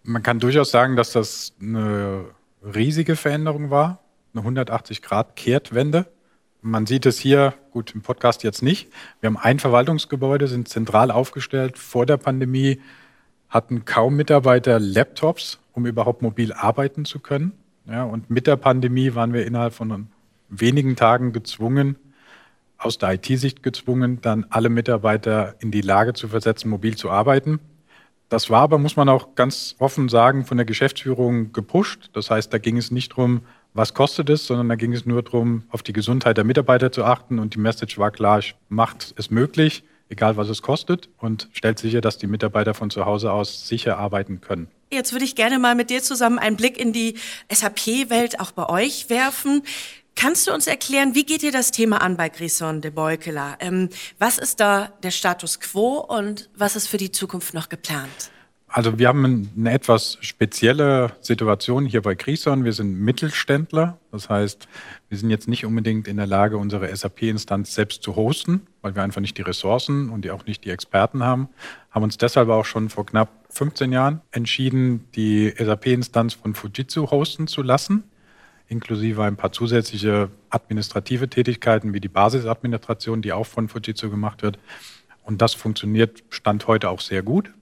Man 0.04 0.24
kann 0.24 0.40
durchaus 0.40 0.72
sagen, 0.72 0.96
dass 0.96 1.12
das 1.12 1.54
eine 1.62 2.26
riesige 2.64 3.16
Veränderung 3.16 3.70
war, 3.70 4.04
eine 4.34 4.46
180-Grad-Kehrtwende. 4.48 6.12
Man 6.62 6.86
sieht 6.86 7.06
es 7.06 7.20
hier, 7.20 7.54
gut, 7.72 7.94
im 7.94 8.02
Podcast 8.02 8.44
jetzt 8.44 8.62
nicht. 8.62 8.90
Wir 9.20 9.28
haben 9.28 9.38
ein 9.38 9.60
Verwaltungsgebäude, 9.60 10.48
sind 10.48 10.70
zentral 10.70 11.12
aufgestellt. 11.12 11.78
Vor 11.78 12.06
der 12.06 12.18
Pandemie 12.18 12.82
hatten 13.54 13.86
kaum 13.86 14.16
Mitarbeiter 14.16 14.80
Laptops, 14.80 15.60
um 15.74 15.86
überhaupt 15.86 16.24
mobil 16.24 16.52
arbeiten 16.52 17.06
zu 17.06 17.20
können. 17.20 17.52
Ja, 17.86 18.04
und 18.04 18.30
mit 18.30 18.48
der 18.48 18.56
Pandemie 18.56 19.14
waren 19.14 19.32
wir 19.32 19.46
innerhalb 19.46 19.74
von 19.74 20.08
wenigen 20.50 20.96
Tagen 20.96 21.34
gezwungen, 21.34 21.98
aus 22.80 22.98
der 22.98 23.14
IT-Sicht 23.14 23.62
gezwungen, 23.62 24.20
dann 24.22 24.48
alle 24.50 24.70
Mitarbeiter 24.70 25.56
in 25.60 25.70
die 25.70 25.82
Lage 25.82 26.14
zu 26.14 26.28
versetzen, 26.28 26.70
mobil 26.70 26.98
zu 26.98 27.12
arbeiten. 27.12 27.60
Das 28.28 28.50
war 28.50 28.62
aber, 28.62 28.80
muss 28.80 28.96
man 28.96 29.08
auch 29.08 29.36
ganz 29.36 29.76
offen 29.78 30.10
sagen, 30.10 30.46
von 30.46 30.58
der 30.58 30.66
Geschäftsführung 30.66 31.54
gepusht. 31.54 32.10
Das 32.14 32.32
heißt, 32.32 32.52
da 32.52 32.58
ging 32.58 32.78
es 32.78 32.90
nicht 32.90 33.12
darum, 33.12 33.42
was 33.76 33.94
kostet 33.94 34.30
es, 34.32 34.48
sondern 34.48 34.70
da 34.70 34.76
ging 34.76 34.94
es 34.94 35.06
nur 35.06 35.22
darum, 35.22 35.64
auf 35.70 35.84
die 35.84 35.94
Gesundheit 35.94 36.38
der 36.38 36.44
Mitarbeiter 36.44 36.92
zu 36.92 37.06
achten. 37.06 37.38
Und 37.38 37.54
die 37.54 37.60
Message 37.60 38.00
war 38.00 38.10
klar, 38.10 38.42
macht 38.70 39.14
es 39.18 39.30
möglich, 39.30 39.84
egal 40.10 40.38
was 40.38 40.50
es 40.50 40.62
kostet, 40.62 41.10
und 41.18 41.50
stellt 41.54 41.80
sicher, 41.80 42.02
dass 42.02 42.18
die 42.18 42.28
Mitarbeiter 42.28 42.74
von 42.74 42.90
zu 42.90 43.06
Hause 43.06 43.32
aus 43.32 43.68
sicher 43.68 43.98
arbeiten 43.98 44.42
können. 44.42 44.68
Jetzt 44.92 45.12
würde 45.12 45.26
ich 45.26 45.36
gerne 45.36 45.58
mal 45.60 45.76
mit 45.76 45.90
dir 45.90 46.04
zusammen 46.04 46.38
einen 46.38 46.56
Blick 46.56 46.78
in 46.78 46.94
die 46.94 47.16
SAP-Welt 47.52 48.40
auch 48.40 48.52
bei 48.52 48.70
euch 48.70 49.10
werfen. 49.10 49.64
Kannst 50.16 50.48
du 50.48 50.54
uns 50.54 50.68
erklären, 50.68 51.16
wie 51.16 51.24
geht 51.24 51.42
ihr 51.42 51.52
das 51.52 51.72
Thema 51.72 52.02
an 52.02 52.18
bei 52.18 52.30
Grison 52.30 52.82
de 52.82 52.92
Beukeler? 52.92 53.58
Ähm, 53.60 53.90
was 54.20 54.38
ist 54.38 54.60
da 54.60 54.94
der 55.02 55.10
Status 55.10 55.60
quo 55.60 55.98
und 55.98 56.50
was 56.56 56.76
ist 56.76 56.88
für 56.88 56.98
die 56.98 57.12
Zukunft 57.12 57.56
noch 57.56 57.70
geplant? 57.70 58.32
Also 58.76 58.98
wir 58.98 59.08
haben 59.08 59.52
eine 59.56 59.72
etwas 59.72 60.18
spezielle 60.22 61.12
Situation 61.22 61.86
hier 61.86 62.02
bei 62.02 62.16
Grison. 62.16 62.66
Wir 62.66 62.74
sind 62.74 63.00
Mittelständler. 63.00 64.00
Das 64.12 64.30
heißt, 64.30 64.68
wir 65.10 65.18
sind 65.20 65.30
jetzt 65.30 65.48
nicht 65.48 65.64
unbedingt 65.64 66.08
in 66.08 66.18
der 66.18 66.26
Lage, 66.26 66.58
unsere 66.58 66.94
SAP-Instanz 66.94 67.76
selbst 67.76 68.02
zu 68.02 68.16
hosten, 68.16 68.66
weil 68.82 68.96
wir 68.96 69.04
einfach 69.04 69.22
nicht 69.22 69.38
die 69.38 69.44
Ressourcen 69.44 70.10
und 70.10 70.28
auch 70.32 70.48
nicht 70.48 70.66
die 70.66 70.72
Experten 70.72 71.22
haben. 71.22 71.50
Haben 71.92 72.02
uns 72.02 72.18
deshalb 72.18 72.50
auch 72.50 72.66
schon 72.66 72.90
vor 72.90 73.06
knapp 73.06 73.30
15 73.52 73.92
Jahren 73.92 74.22
entschieden, 74.32 75.08
die 75.14 75.54
SAP-Instanz 75.56 76.34
von 76.34 76.56
Fujitsu 76.56 77.12
hosten 77.12 77.46
zu 77.46 77.62
lassen, 77.62 78.04
inklusive 78.70 79.22
ein 79.22 79.36
paar 79.36 79.52
zusätzliche 79.52 80.32
administrative 80.50 81.30
Tätigkeiten 81.30 81.94
wie 81.94 82.00
die 82.00 82.10
Basisadministration, 82.10 83.22
die 83.22 83.34
auch 83.34 83.46
von 83.46 83.70
Fujitsu 83.70 84.10
gemacht 84.10 84.42
wird. 84.42 84.58
Und 85.22 85.44
das 85.44 85.54
funktioniert 85.54 86.24
Stand 86.32 86.66
heute 86.66 86.90
auch 86.90 87.02
sehr 87.02 87.22
gut 87.22 87.54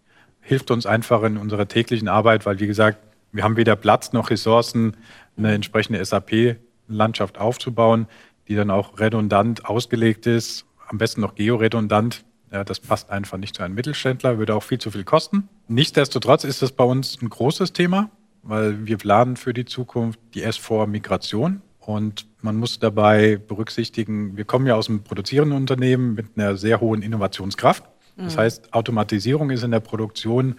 hilft 0.41 0.71
uns 0.71 0.85
einfach 0.85 1.23
in 1.23 1.37
unserer 1.37 1.67
täglichen 1.67 2.07
Arbeit, 2.07 2.45
weil 2.45 2.59
wie 2.59 2.67
gesagt, 2.67 2.99
wir 3.31 3.43
haben 3.43 3.55
weder 3.55 3.75
Platz 3.75 4.11
noch 4.11 4.29
Ressourcen, 4.29 4.97
eine 5.37 5.53
entsprechende 5.53 6.03
SAP-Landschaft 6.03 7.37
aufzubauen, 7.37 8.07
die 8.47 8.55
dann 8.55 8.69
auch 8.69 8.99
redundant 8.99 9.65
ausgelegt 9.65 10.25
ist, 10.25 10.65
am 10.87 10.97
besten 10.97 11.21
noch 11.21 11.35
georedundant. 11.35 12.25
Ja, 12.51 12.65
das 12.65 12.81
passt 12.81 13.09
einfach 13.09 13.37
nicht 13.37 13.55
zu 13.55 13.63
einem 13.63 13.75
Mittelständler, 13.75 14.37
würde 14.37 14.55
auch 14.55 14.63
viel 14.63 14.77
zu 14.77 14.91
viel 14.91 15.05
kosten. 15.05 15.47
Nichtsdestotrotz 15.69 16.43
ist 16.43 16.61
das 16.61 16.73
bei 16.73 16.83
uns 16.83 17.21
ein 17.21 17.29
großes 17.29 17.71
Thema, 17.71 18.09
weil 18.43 18.85
wir 18.85 18.97
planen 18.97 19.37
für 19.37 19.53
die 19.53 19.63
Zukunft 19.63 20.19
die 20.33 20.45
S4-Migration. 20.45 21.61
Und 21.79 22.27
man 22.41 22.57
muss 22.57 22.79
dabei 22.79 23.37
berücksichtigen, 23.37 24.35
wir 24.35 24.43
kommen 24.43 24.67
ja 24.67 24.75
aus 24.75 24.89
einem 24.89 25.03
produzierenden 25.03 25.57
Unternehmen 25.57 26.13
mit 26.13 26.27
einer 26.35 26.57
sehr 26.57 26.81
hohen 26.81 27.01
Innovationskraft. 27.01 27.83
Das 28.17 28.37
heißt, 28.37 28.73
Automatisierung 28.73 29.49
ist 29.49 29.63
in 29.63 29.71
der 29.71 29.79
Produktion 29.79 30.57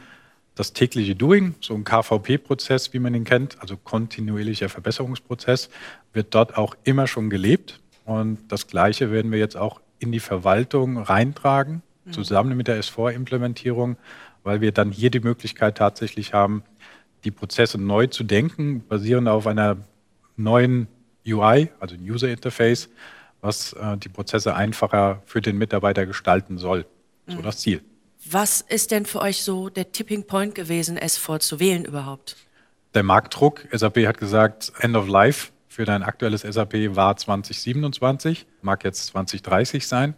das 0.55 0.73
tägliche 0.73 1.15
Doing, 1.15 1.55
so 1.61 1.75
ein 1.75 1.85
KVP-Prozess, 1.85 2.93
wie 2.93 2.99
man 2.99 3.15
ihn 3.15 3.25
kennt, 3.25 3.61
also 3.61 3.77
kontinuierlicher 3.77 4.69
Verbesserungsprozess, 4.69 5.71
wird 6.13 6.35
dort 6.35 6.59
auch 6.59 6.77
immer 6.85 7.07
schon 7.07 7.31
gelebt. 7.31 7.81
Und 8.05 8.39
das 8.49 8.67
Gleiche 8.67 9.11
werden 9.11 9.33
wir 9.33 9.39
jetzt 9.39 9.57
auch 9.57 9.81
in 9.99 10.13
die 10.13 10.21
Verwaltung 10.21 10.99
reintragen, 10.99 11.83
mhm. 12.05 12.13
zusammen 12.13 12.57
mit 12.57 12.69
der 12.69 12.83
S4-Implementierung, 12.83 13.97
weil 14.43 14.61
wir 14.61 14.73
dann 14.73 14.91
hier 14.91 15.11
die 15.11 15.21
Möglichkeit 15.21 15.79
tatsächlich 15.79 16.35
haben, 16.35 16.65
die 17.25 17.31
Prozesse 17.31 17.79
neu 17.79 18.09
zu 18.09 18.25
denken, 18.25 18.85
basierend 18.87 19.29
auf 19.29 19.47
einer 19.47 19.77
neuen 20.37 20.89
UI, 21.27 21.71
also 21.79 21.95
User 21.97 22.29
Interface, 22.29 22.89
was 23.41 23.73
äh, 23.75 23.97
die 23.97 24.09
Prozesse 24.09 24.55
einfacher 24.55 25.23
für 25.25 25.41
den 25.41 25.57
Mitarbeiter 25.57 26.05
gestalten 26.05 26.59
soll. 26.59 26.85
So 27.37 27.43
das 27.43 27.59
Ziel. 27.59 27.83
Was 28.25 28.61
ist 28.61 28.91
denn 28.91 29.05
für 29.05 29.21
euch 29.21 29.43
so 29.43 29.69
der 29.69 29.93
Tipping 29.93 30.27
Point 30.27 30.55
gewesen, 30.55 30.99
S4 30.99 31.41
zu 31.41 31.59
wählen 31.59 31.85
überhaupt? 31.85 32.37
Der 32.95 33.03
Marktdruck. 33.03 33.67
SAP 33.73 34.07
hat 34.07 34.19
gesagt, 34.19 34.73
End 34.79 34.97
of 34.97 35.09
Life 35.09 35.51
für 35.69 35.85
dein 35.85 36.03
aktuelles 36.03 36.43
SAP 36.43 36.95
war 36.95 37.17
2027, 37.17 38.47
mag 38.61 38.85
jetzt 38.85 39.07
2030 39.07 39.87
sein. 39.87 40.15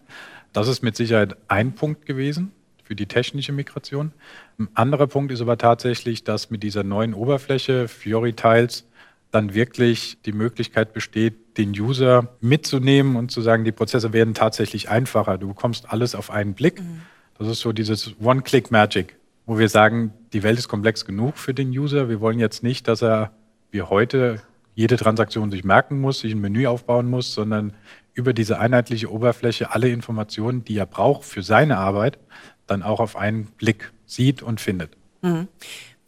Das 0.52 0.68
ist 0.68 0.82
mit 0.82 0.96
Sicherheit 0.96 1.36
ein 1.48 1.74
Punkt 1.74 2.06
gewesen 2.06 2.52
für 2.82 2.94
die 2.94 3.06
technische 3.06 3.52
Migration. 3.52 4.12
Ein 4.58 4.68
anderer 4.74 5.06
Punkt 5.06 5.32
ist 5.32 5.40
aber 5.40 5.56
tatsächlich, 5.56 6.24
dass 6.24 6.50
mit 6.50 6.62
dieser 6.62 6.84
neuen 6.84 7.14
Oberfläche 7.14 7.88
Fiori 7.88 8.34
Tiles 8.34 8.84
dann 9.34 9.54
wirklich 9.54 10.18
die 10.24 10.32
Möglichkeit 10.32 10.92
besteht, 10.92 11.58
den 11.58 11.70
User 11.70 12.36
mitzunehmen 12.40 13.16
und 13.16 13.30
zu 13.30 13.40
sagen, 13.40 13.64
die 13.64 13.72
Prozesse 13.72 14.12
werden 14.12 14.34
tatsächlich 14.34 14.88
einfacher. 14.88 15.38
Du 15.38 15.48
bekommst 15.48 15.90
alles 15.90 16.14
auf 16.14 16.30
einen 16.30 16.54
Blick. 16.54 16.80
Mhm. 16.80 17.02
Das 17.38 17.48
ist 17.48 17.60
so 17.60 17.72
dieses 17.72 18.14
One-Click-Magic, 18.20 19.16
wo 19.46 19.58
wir 19.58 19.68
sagen, 19.68 20.12
die 20.32 20.42
Welt 20.42 20.58
ist 20.58 20.68
komplex 20.68 21.04
genug 21.04 21.36
für 21.36 21.52
den 21.52 21.70
User. 21.70 22.08
Wir 22.08 22.20
wollen 22.20 22.38
jetzt 22.38 22.62
nicht, 22.62 22.86
dass 22.86 23.02
er 23.02 23.32
wie 23.72 23.82
heute 23.82 24.40
jede 24.76 24.96
Transaktion 24.96 25.50
sich 25.50 25.64
merken 25.64 26.00
muss, 26.00 26.20
sich 26.20 26.32
ein 26.32 26.40
Menü 26.40 26.66
aufbauen 26.66 27.08
muss, 27.10 27.34
sondern 27.34 27.72
über 28.12 28.32
diese 28.32 28.60
einheitliche 28.60 29.10
Oberfläche 29.10 29.72
alle 29.72 29.88
Informationen, 29.88 30.64
die 30.64 30.76
er 30.76 30.86
braucht 30.86 31.24
für 31.24 31.42
seine 31.42 31.78
Arbeit, 31.78 32.18
dann 32.66 32.82
auch 32.82 33.00
auf 33.00 33.16
einen 33.16 33.46
Blick 33.46 33.92
sieht 34.06 34.42
und 34.42 34.60
findet. 34.60 34.96
Mhm. 35.22 35.48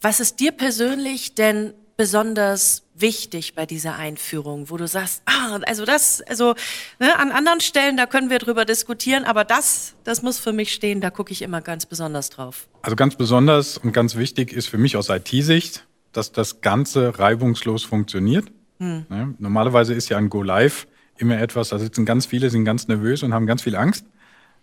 Was 0.01 0.19
ist 0.19 0.39
dir 0.39 0.51
persönlich 0.51 1.35
denn 1.35 1.73
besonders 1.97 2.83
wichtig 2.95 3.55
bei 3.55 3.65
dieser 3.65 3.95
Einführung, 3.95 4.69
wo 4.69 4.77
du 4.77 4.87
sagst, 4.87 5.23
ah, 5.25 5.59
also 5.65 5.83
das, 5.83 6.21
also 6.21 6.53
ne, 6.99 7.17
an 7.17 7.31
anderen 7.31 7.59
Stellen, 7.59 7.97
da 7.97 8.05
können 8.05 8.29
wir 8.29 8.37
drüber 8.37 8.65
diskutieren, 8.65 9.25
aber 9.25 9.43
das, 9.43 9.95
das 10.03 10.21
muss 10.21 10.37
für 10.37 10.53
mich 10.53 10.71
stehen, 10.71 11.01
da 11.01 11.09
gucke 11.09 11.31
ich 11.31 11.41
immer 11.41 11.61
ganz 11.61 11.87
besonders 11.87 12.29
drauf. 12.29 12.67
Also 12.83 12.95
ganz 12.95 13.15
besonders 13.15 13.77
und 13.79 13.91
ganz 13.93 14.15
wichtig 14.15 14.53
ist 14.53 14.67
für 14.67 14.77
mich 14.77 14.95
aus 14.95 15.09
IT-Sicht, 15.09 15.87
dass 16.13 16.31
das 16.31 16.61
Ganze 16.61 17.17
reibungslos 17.17 17.83
funktioniert. 17.83 18.45
Hm. 18.79 19.05
Ne, 19.09 19.35
normalerweise 19.39 19.95
ist 19.95 20.09
ja 20.09 20.17
ein 20.17 20.29
Go 20.29 20.43
Live 20.43 20.87
immer 21.17 21.39
etwas, 21.39 21.69
da 21.69 21.79
sitzen 21.79 22.05
ganz 22.05 22.27
viele, 22.27 22.51
sind 22.51 22.63
ganz 22.63 22.87
nervös 22.87 23.23
und 23.23 23.33
haben 23.33 23.47
ganz 23.47 23.63
viel 23.63 23.75
Angst. 23.75 24.05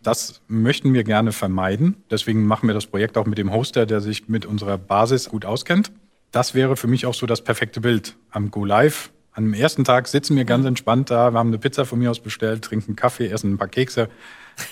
Das 0.05 0.43
möchten 0.47 0.93
wir 0.93 1.03
gerne 1.03 1.33
vermeiden. 1.33 1.97
Deswegen 2.11 2.47
machen 2.47 2.69
wir 2.69 2.75
das 2.75 2.87
Projekt 2.87 3.17
auch 3.17 3.27
mit 3.27 3.39
dem 3.39 3.53
Hoster, 3.53 3.87
der 3.87 4.01
sich 4.01 4.29
mit 4.29 4.47
unserer 4.47 4.79
Basis 4.79 5.29
gut 5.29 5.45
auskennt 5.45 5.91
das 6.35 6.55
wäre 6.55 6.77
für 6.77 6.89
mich 6.89 7.07
auch 7.07 7.15
so 7.15 7.27
das 7.27 7.43
perfekte 7.43 7.81
Bild. 7.81 8.17
Am 8.31 8.51
Go 8.51 8.65
Live, 8.65 9.11
am 9.33 9.55
ersten 9.55 9.85
Tag 9.85 10.09
sitzen 10.09 10.37
wir 10.37 10.45
ganz 10.45 10.67
entspannt 10.67 11.11
da, 11.11 11.31
wir 11.31 11.39
haben 11.39 11.49
eine 11.49 11.59
Pizza 11.59 11.85
von 11.85 12.01
mir 12.01 12.11
aus 12.11 12.21
bestellt, 12.21 12.63
trinken 12.63 12.97
Kaffee, 12.97 13.29
essen 13.29 13.55
ein 13.55 13.59
paar 13.59 13.69
Kekse 13.69 14.09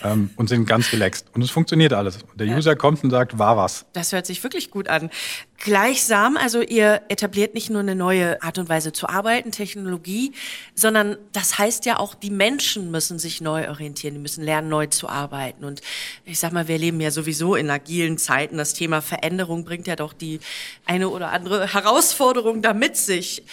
ähm, 0.05 0.31
und 0.37 0.49
sind 0.49 0.67
ganz 0.67 0.93
relaxed. 0.93 1.27
Und 1.35 1.43
es 1.43 1.51
funktioniert 1.51 1.93
alles. 1.93 2.19
Der 2.35 2.47
ja. 2.47 2.57
User 2.57 2.77
kommt 2.77 3.03
und 3.05 3.11
sagt, 3.11 3.39
war 3.39 3.57
was. 3.57 3.87
Das 3.93 4.13
hört 4.13 4.27
sich 4.27 4.43
wirklich 4.43 4.71
gut 4.71 4.89
an. 4.89 5.11
Gleichsam, 5.59 6.37
also 6.37 6.61
ihr 6.61 7.03
etabliert 7.09 7.55
nicht 7.55 7.71
nur 7.71 7.81
eine 7.81 7.95
neue 7.95 8.43
Art 8.43 8.59
und 8.59 8.69
Weise 8.69 8.93
zu 8.93 9.09
arbeiten, 9.09 9.53
Technologie, 9.53 10.33
sondern 10.75 11.17
das 11.33 11.57
heißt 11.57 11.87
ja 11.87 12.01
auch, 12.01 12.15
die 12.15 12.31
Menschen 12.31 12.91
müssen 12.91 13.21
sich 13.21 13.41
neu 13.41 13.69
orientieren, 13.69 14.15
die 14.15 14.21
müssen 14.21 14.43
lernen, 14.43 14.69
neu 14.69 14.87
zu 14.87 15.09
arbeiten. 15.09 15.65
Und 15.65 15.81
ich 16.25 16.41
sag 16.41 16.53
mal, 16.53 16.67
wir 16.67 16.79
leben 16.79 17.01
ja 17.01 17.13
sowieso 17.13 17.55
in 17.55 17.71
agilen 17.71 18.19
Zeiten. 18.19 18.57
Das 18.57 18.75
Thema 18.75 19.03
Veränderung 19.03 19.65
bringt 19.65 19.87
ja 19.87 19.95
doch 19.95 20.13
die 20.13 20.41
eine 20.85 21.09
oder 21.09 21.31
andere 21.31 21.73
Herausforderung 21.73 22.61
da 22.61 22.75
mit 22.75 22.97
sich. 22.97 23.45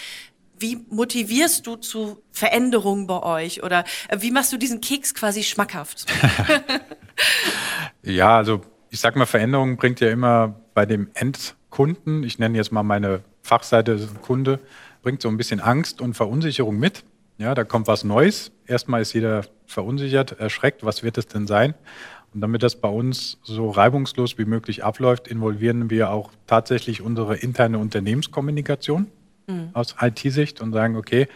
Wie 0.60 0.86
motivierst 0.90 1.66
du 1.66 1.78
zu 1.78 2.22
Veränderungen 2.32 3.08
bei 3.08 3.24
euch 3.24 3.64
oder 3.64 3.86
äh, 4.10 4.18
wie 4.20 4.32
machst 4.32 4.52
du 4.52 4.58
diesen 4.58 4.82
Keks 4.82 5.16
quasi 5.16 5.44
schmackhaft? 5.44 6.06
ja, 8.04 8.38
also 8.38 8.62
ich 8.90 9.00
sag 9.00 9.16
mal, 9.16 9.26
Veränderung 9.26 9.78
bringt 9.78 10.00
ja 10.02 10.10
immer 10.10 10.56
bei 10.74 10.86
dem 10.86 11.10
Endkunden, 11.14 12.24
ich 12.24 12.40
nenne 12.40 12.58
jetzt 12.58 12.72
mal 12.72 12.84
meine 12.84 13.24
Fachseite 13.42 14.10
Kunde, 14.22 14.60
bringt 15.02 15.22
so 15.22 15.30
ein 15.30 15.38
bisschen 15.38 15.60
Angst 15.60 16.02
und 16.02 16.16
Verunsicherung 16.16 16.78
mit. 16.78 17.04
Ja, 17.38 17.56
da 17.56 17.64
kommt 17.64 17.88
was 17.88 18.04
Neues. 18.04 18.52
Erstmal 18.68 19.02
ist 19.02 19.14
jeder 19.14 19.46
verunsichert, 19.66 20.40
erschreckt, 20.40 20.84
was 20.84 21.04
wird 21.04 21.18
es 21.18 21.28
denn 21.28 21.48
sein? 21.48 21.74
Und 22.34 22.42
damit 22.42 22.64
das 22.64 22.76
bei 22.76 22.90
uns 22.90 23.38
so 23.44 23.70
reibungslos 23.70 24.38
wie 24.38 24.46
möglich 24.46 24.84
abläuft, 24.84 25.28
involvieren 25.28 25.90
wir 25.90 26.12
auch 26.12 26.32
tatsächlich 26.48 27.02
unsere 27.02 27.38
interne 27.38 27.80
Unternehmenskommunikation 27.80 29.08
mhm. 29.50 29.70
aus 29.74 29.96
IT-Sicht 30.00 30.62
und 30.62 30.72
sagen, 30.72 30.96
okay, 30.96 31.28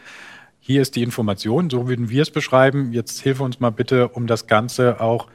hier 0.60 0.82
ist 0.82 0.96
die 0.96 1.04
Information, 1.04 1.70
so 1.70 1.90
würden 1.90 2.10
wir 2.10 2.22
es 2.22 2.32
beschreiben. 2.32 2.94
Jetzt 2.94 3.20
hilf 3.20 3.42
uns 3.42 3.60
mal 3.60 3.72
bitte, 3.72 4.08
um 4.08 4.28
das 4.28 4.48
Ganze 4.48 5.02
auch 5.02 5.28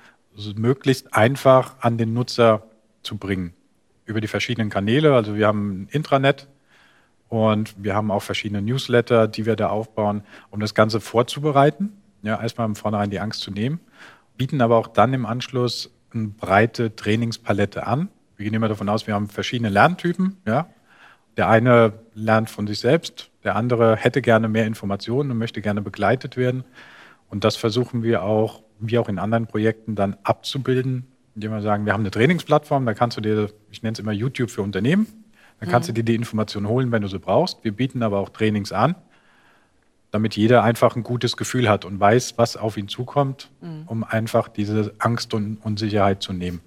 möglichst 0.57 1.15
einfach 1.15 1.77
an 1.81 1.99
den 1.99 2.15
Nutzer 2.15 2.63
zu 3.03 3.17
bringen. 3.17 3.53
Über 4.07 4.23
die 4.23 4.29
verschiedenen 4.29 4.71
Kanäle. 4.71 5.15
Also 5.15 5.35
wir 5.35 5.47
haben 5.47 5.83
ein 5.83 5.89
Intranet 5.91 6.49
und 7.29 7.75
wir 7.77 7.95
haben 7.95 8.11
auch 8.11 8.23
verschiedene 8.23 8.63
Newsletter, 8.63 9.29
die 9.29 9.45
wir 9.45 9.57
da 9.57 9.69
aufbauen, 9.69 10.23
um 10.51 10.61
das 10.61 10.75
Ganze 10.75 11.01
vorzubereiten. 11.01 11.93
ja, 12.23 12.41
erstmal 12.41 12.67
im 12.67 12.75
Vornherein 12.75 13.11
die 13.11 13.21
Angst 13.21 13.43
zu 13.43 13.51
nehmen, 13.51 13.81
bieten 14.37 14.61
aber 14.61 14.77
auch 14.77 14.89
dann 14.89 15.13
im 15.13 15.27
Anschluss 15.27 15.91
eine 16.15 16.29
breite 16.29 16.97
Trainingspalette 16.97 17.87
an. 17.87 18.09
Wir 18.37 18.45
gehen 18.45 18.55
immer 18.55 18.69
davon 18.69 18.89
aus, 18.89 19.07
wir 19.07 19.15
haben 19.15 19.29
verschiedene 19.29 19.69
Lerntypen. 19.69 20.39
Ja. 20.47 20.69
Der 21.37 21.49
eine 21.49 21.93
lernt 22.19 22.51
von 22.51 22.67
sich 22.67 22.81
selbst, 22.81 23.31
der 23.45 23.57
andere 23.57 23.97
hätte 23.97 24.21
gerne 24.21 24.49
mehr 24.49 24.67
Informationen 24.67 25.31
und 25.31 25.39
möchte 25.39 25.63
gerne 25.63 25.81
begleitet 25.81 26.37
werden. 26.37 26.65
Und 27.29 27.45
das 27.45 27.57
versuchen 27.57 28.03
wir 28.03 28.23
auch, 28.23 28.63
wie 28.81 28.99
auch 28.99 29.09
in 29.09 29.19
anderen 29.19 29.47
Projekten, 29.47 29.95
dann 29.95 30.17
abzubilden, 30.23 31.07
indem 31.35 31.53
wir 31.53 31.63
sagen, 31.63 31.87
wir 31.87 31.93
haben 31.93 32.01
eine 32.01 32.11
Trainingsplattform, 32.11 32.85
da 32.87 32.95
kannst 32.95 33.17
du 33.17 33.21
dir, 33.21 33.51
ich 33.71 33.83
nenne 33.83 33.93
es 33.93 33.99
immer 33.99 34.13
YouTube 34.13 34.51
für 34.51 34.63
Unternehmen, 34.63 35.07
da 35.61 35.67
kannst 35.67 35.89
mhm. 35.89 35.95
du 35.95 36.03
dir 36.03 36.13
die 36.13 36.15
Informationen 36.15 36.69
holen, 36.69 36.93
wenn 36.93 37.03
du 37.03 37.09
sie 37.09 37.19
brauchst. 37.19 37.63
Wir 37.65 37.73
bieten 37.73 38.03
aber 38.03 38.19
auch 38.19 38.31
Trainings 38.31 38.73
an, 38.73 38.95
damit 40.11 40.37
jeder 40.37 40.63
einfach 40.63 40.97
ein 40.97 41.03
gutes 41.03 41.37
Gefühl 41.37 41.69
hat 41.69 41.85
und 41.85 42.01
weiß, 42.01 42.35
was 42.39 42.57
auf 42.57 42.77
ihn 42.77 42.89
zukommt, 42.89 43.51
mhm. 43.61 43.83
um 43.87 44.05
einfach 44.05 44.49
diese 44.49 44.95
Angst 44.99 45.35
und 45.35 45.59
Unsicherheit 45.59 46.23
zu 46.23 46.33
nehmen. 46.33 46.61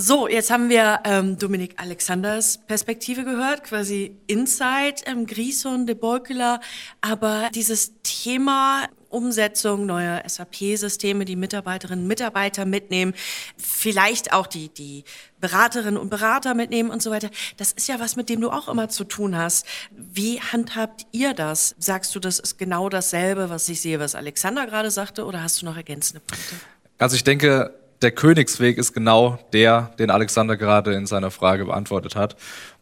So, 0.00 0.28
jetzt 0.28 0.52
haben 0.52 0.68
wir 0.68 1.00
ähm, 1.02 1.36
Dominik 1.40 1.74
Alexanders 1.76 2.58
Perspektive 2.68 3.24
gehört, 3.24 3.64
quasi 3.64 4.16
Inside 4.28 5.02
ähm, 5.06 5.26
Grison, 5.26 5.86
de 5.86 5.96
Beukela, 5.96 6.60
aber 7.00 7.50
dieses 7.52 8.00
Thema 8.04 8.86
Umsetzung 9.08 9.86
neuer 9.86 10.22
SAP-Systeme, 10.24 11.24
die 11.24 11.34
Mitarbeiterinnen 11.34 12.04
und 12.04 12.06
Mitarbeiter 12.06 12.64
mitnehmen, 12.64 13.12
vielleicht 13.56 14.32
auch 14.32 14.46
die, 14.46 14.68
die 14.68 15.02
Beraterinnen 15.40 15.96
und 15.96 16.10
Berater 16.10 16.54
mitnehmen 16.54 16.90
und 16.90 17.02
so 17.02 17.10
weiter. 17.10 17.28
Das 17.56 17.72
ist 17.72 17.88
ja 17.88 17.98
was, 17.98 18.14
mit 18.14 18.28
dem 18.28 18.40
du 18.40 18.50
auch 18.50 18.68
immer 18.68 18.88
zu 18.88 19.02
tun 19.02 19.36
hast. 19.36 19.66
Wie 19.90 20.40
handhabt 20.40 21.06
ihr 21.10 21.34
das? 21.34 21.74
Sagst 21.80 22.14
du, 22.14 22.20
das 22.20 22.38
ist 22.38 22.56
genau 22.56 22.88
dasselbe, 22.88 23.50
was 23.50 23.68
ich 23.68 23.80
sehe, 23.80 23.98
was 23.98 24.14
Alexander 24.14 24.64
gerade 24.66 24.92
sagte, 24.92 25.24
oder 25.24 25.42
hast 25.42 25.60
du 25.60 25.66
noch 25.66 25.76
ergänzende 25.76 26.20
Punkte? 26.20 26.54
Also 26.98 27.16
ich 27.16 27.24
denke, 27.24 27.74
der 28.02 28.12
Königsweg 28.12 28.78
ist 28.78 28.92
genau 28.92 29.38
der, 29.52 29.90
den 29.98 30.10
Alexander 30.10 30.56
gerade 30.56 30.94
in 30.94 31.06
seiner 31.06 31.30
Frage 31.30 31.64
beantwortet 31.64 32.16
hat. 32.16 32.36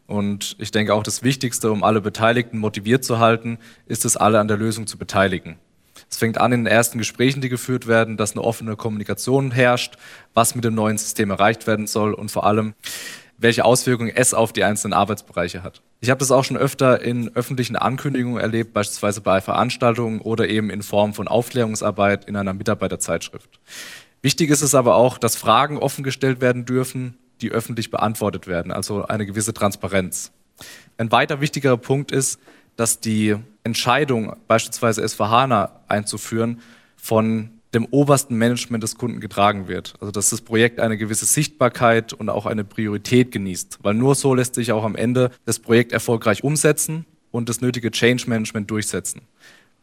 Und 0.05 0.55
ich 0.59 0.71
denke 0.71 0.93
auch 0.93 1.03
das 1.03 1.23
Wichtigste, 1.23 1.71
um 1.71 1.83
alle 1.83 2.01
Beteiligten 2.01 2.59
motiviert 2.59 3.03
zu 3.03 3.19
halten, 3.19 3.57
ist 3.87 4.05
es, 4.05 4.15
alle 4.15 4.39
an 4.39 4.47
der 4.47 4.57
Lösung 4.57 4.87
zu 4.87 4.97
beteiligen. 4.97 5.57
Es 6.09 6.17
fängt 6.17 6.37
an 6.37 6.53
in 6.53 6.63
den 6.63 6.71
ersten 6.71 6.97
Gesprächen, 6.97 7.41
die 7.41 7.49
geführt 7.49 7.87
werden, 7.87 8.15
dass 8.15 8.31
eine 8.31 8.43
offene 8.43 8.77
Kommunikation 8.77 9.51
herrscht, 9.51 9.97
was 10.33 10.55
mit 10.55 10.63
dem 10.63 10.75
neuen 10.75 10.97
System 10.97 11.29
erreicht 11.29 11.67
werden 11.67 11.87
soll 11.87 12.13
und 12.13 12.31
vor 12.31 12.45
allem, 12.45 12.75
welche 13.37 13.65
Auswirkungen 13.65 14.11
es 14.15 14.33
auf 14.33 14.53
die 14.53 14.63
einzelnen 14.63 14.93
Arbeitsbereiche 14.93 15.61
hat. 15.61 15.81
Ich 15.99 16.09
habe 16.09 16.19
das 16.19 16.31
auch 16.31 16.43
schon 16.43 16.57
öfter 16.57 17.01
in 17.01 17.35
öffentlichen 17.35 17.75
Ankündigungen 17.75 18.39
erlebt, 18.39 18.73
beispielsweise 18.73 19.21
bei 19.21 19.41
Veranstaltungen 19.41 20.21
oder 20.21 20.47
eben 20.47 20.69
in 20.69 20.81
Form 20.81 21.13
von 21.13 21.27
Aufklärungsarbeit 21.27 22.25
in 22.25 22.35
einer 22.35 22.53
Mitarbeiterzeitschrift. 22.53 23.59
Wichtig 24.21 24.49
ist 24.49 24.61
es 24.61 24.75
aber 24.75 24.95
auch, 24.95 25.17
dass 25.17 25.35
Fragen 25.35 25.77
offen 25.77 26.03
gestellt 26.03 26.41
werden 26.41 26.65
dürfen, 26.65 27.17
die 27.41 27.51
öffentlich 27.51 27.91
beantwortet 27.91 28.47
werden, 28.47 28.71
also 28.71 29.05
eine 29.05 29.25
gewisse 29.25 29.53
Transparenz. 29.53 30.31
Ein 30.97 31.11
weiter 31.11 31.39
wichtiger 31.39 31.77
Punkt 31.77 32.11
ist, 32.11 32.39
dass 32.75 32.99
die 32.99 33.35
Entscheidung, 33.63 34.35
beispielsweise 34.47 35.03
S4HANA 35.03 35.69
einzuführen, 35.87 36.61
von 36.95 37.51
dem 37.73 37.85
obersten 37.91 38.35
Management 38.35 38.83
des 38.83 38.97
Kunden 38.97 39.19
getragen 39.19 39.67
wird. 39.67 39.95
Also 39.99 40.11
dass 40.11 40.29
das 40.29 40.41
Projekt 40.41 40.79
eine 40.79 40.97
gewisse 40.97 41.25
Sichtbarkeit 41.25 42.13
und 42.13 42.29
auch 42.29 42.45
eine 42.45 42.63
Priorität 42.63 43.31
genießt, 43.31 43.79
weil 43.83 43.93
nur 43.93 44.15
so 44.15 44.33
lässt 44.33 44.55
sich 44.55 44.71
auch 44.71 44.83
am 44.83 44.95
Ende 44.95 45.31
das 45.45 45.59
Projekt 45.59 45.91
erfolgreich 45.91 46.43
umsetzen 46.43 47.05
und 47.31 47.49
das 47.49 47.61
nötige 47.61 47.91
Change 47.91 48.23
Management 48.27 48.71
durchsetzen. 48.71 49.21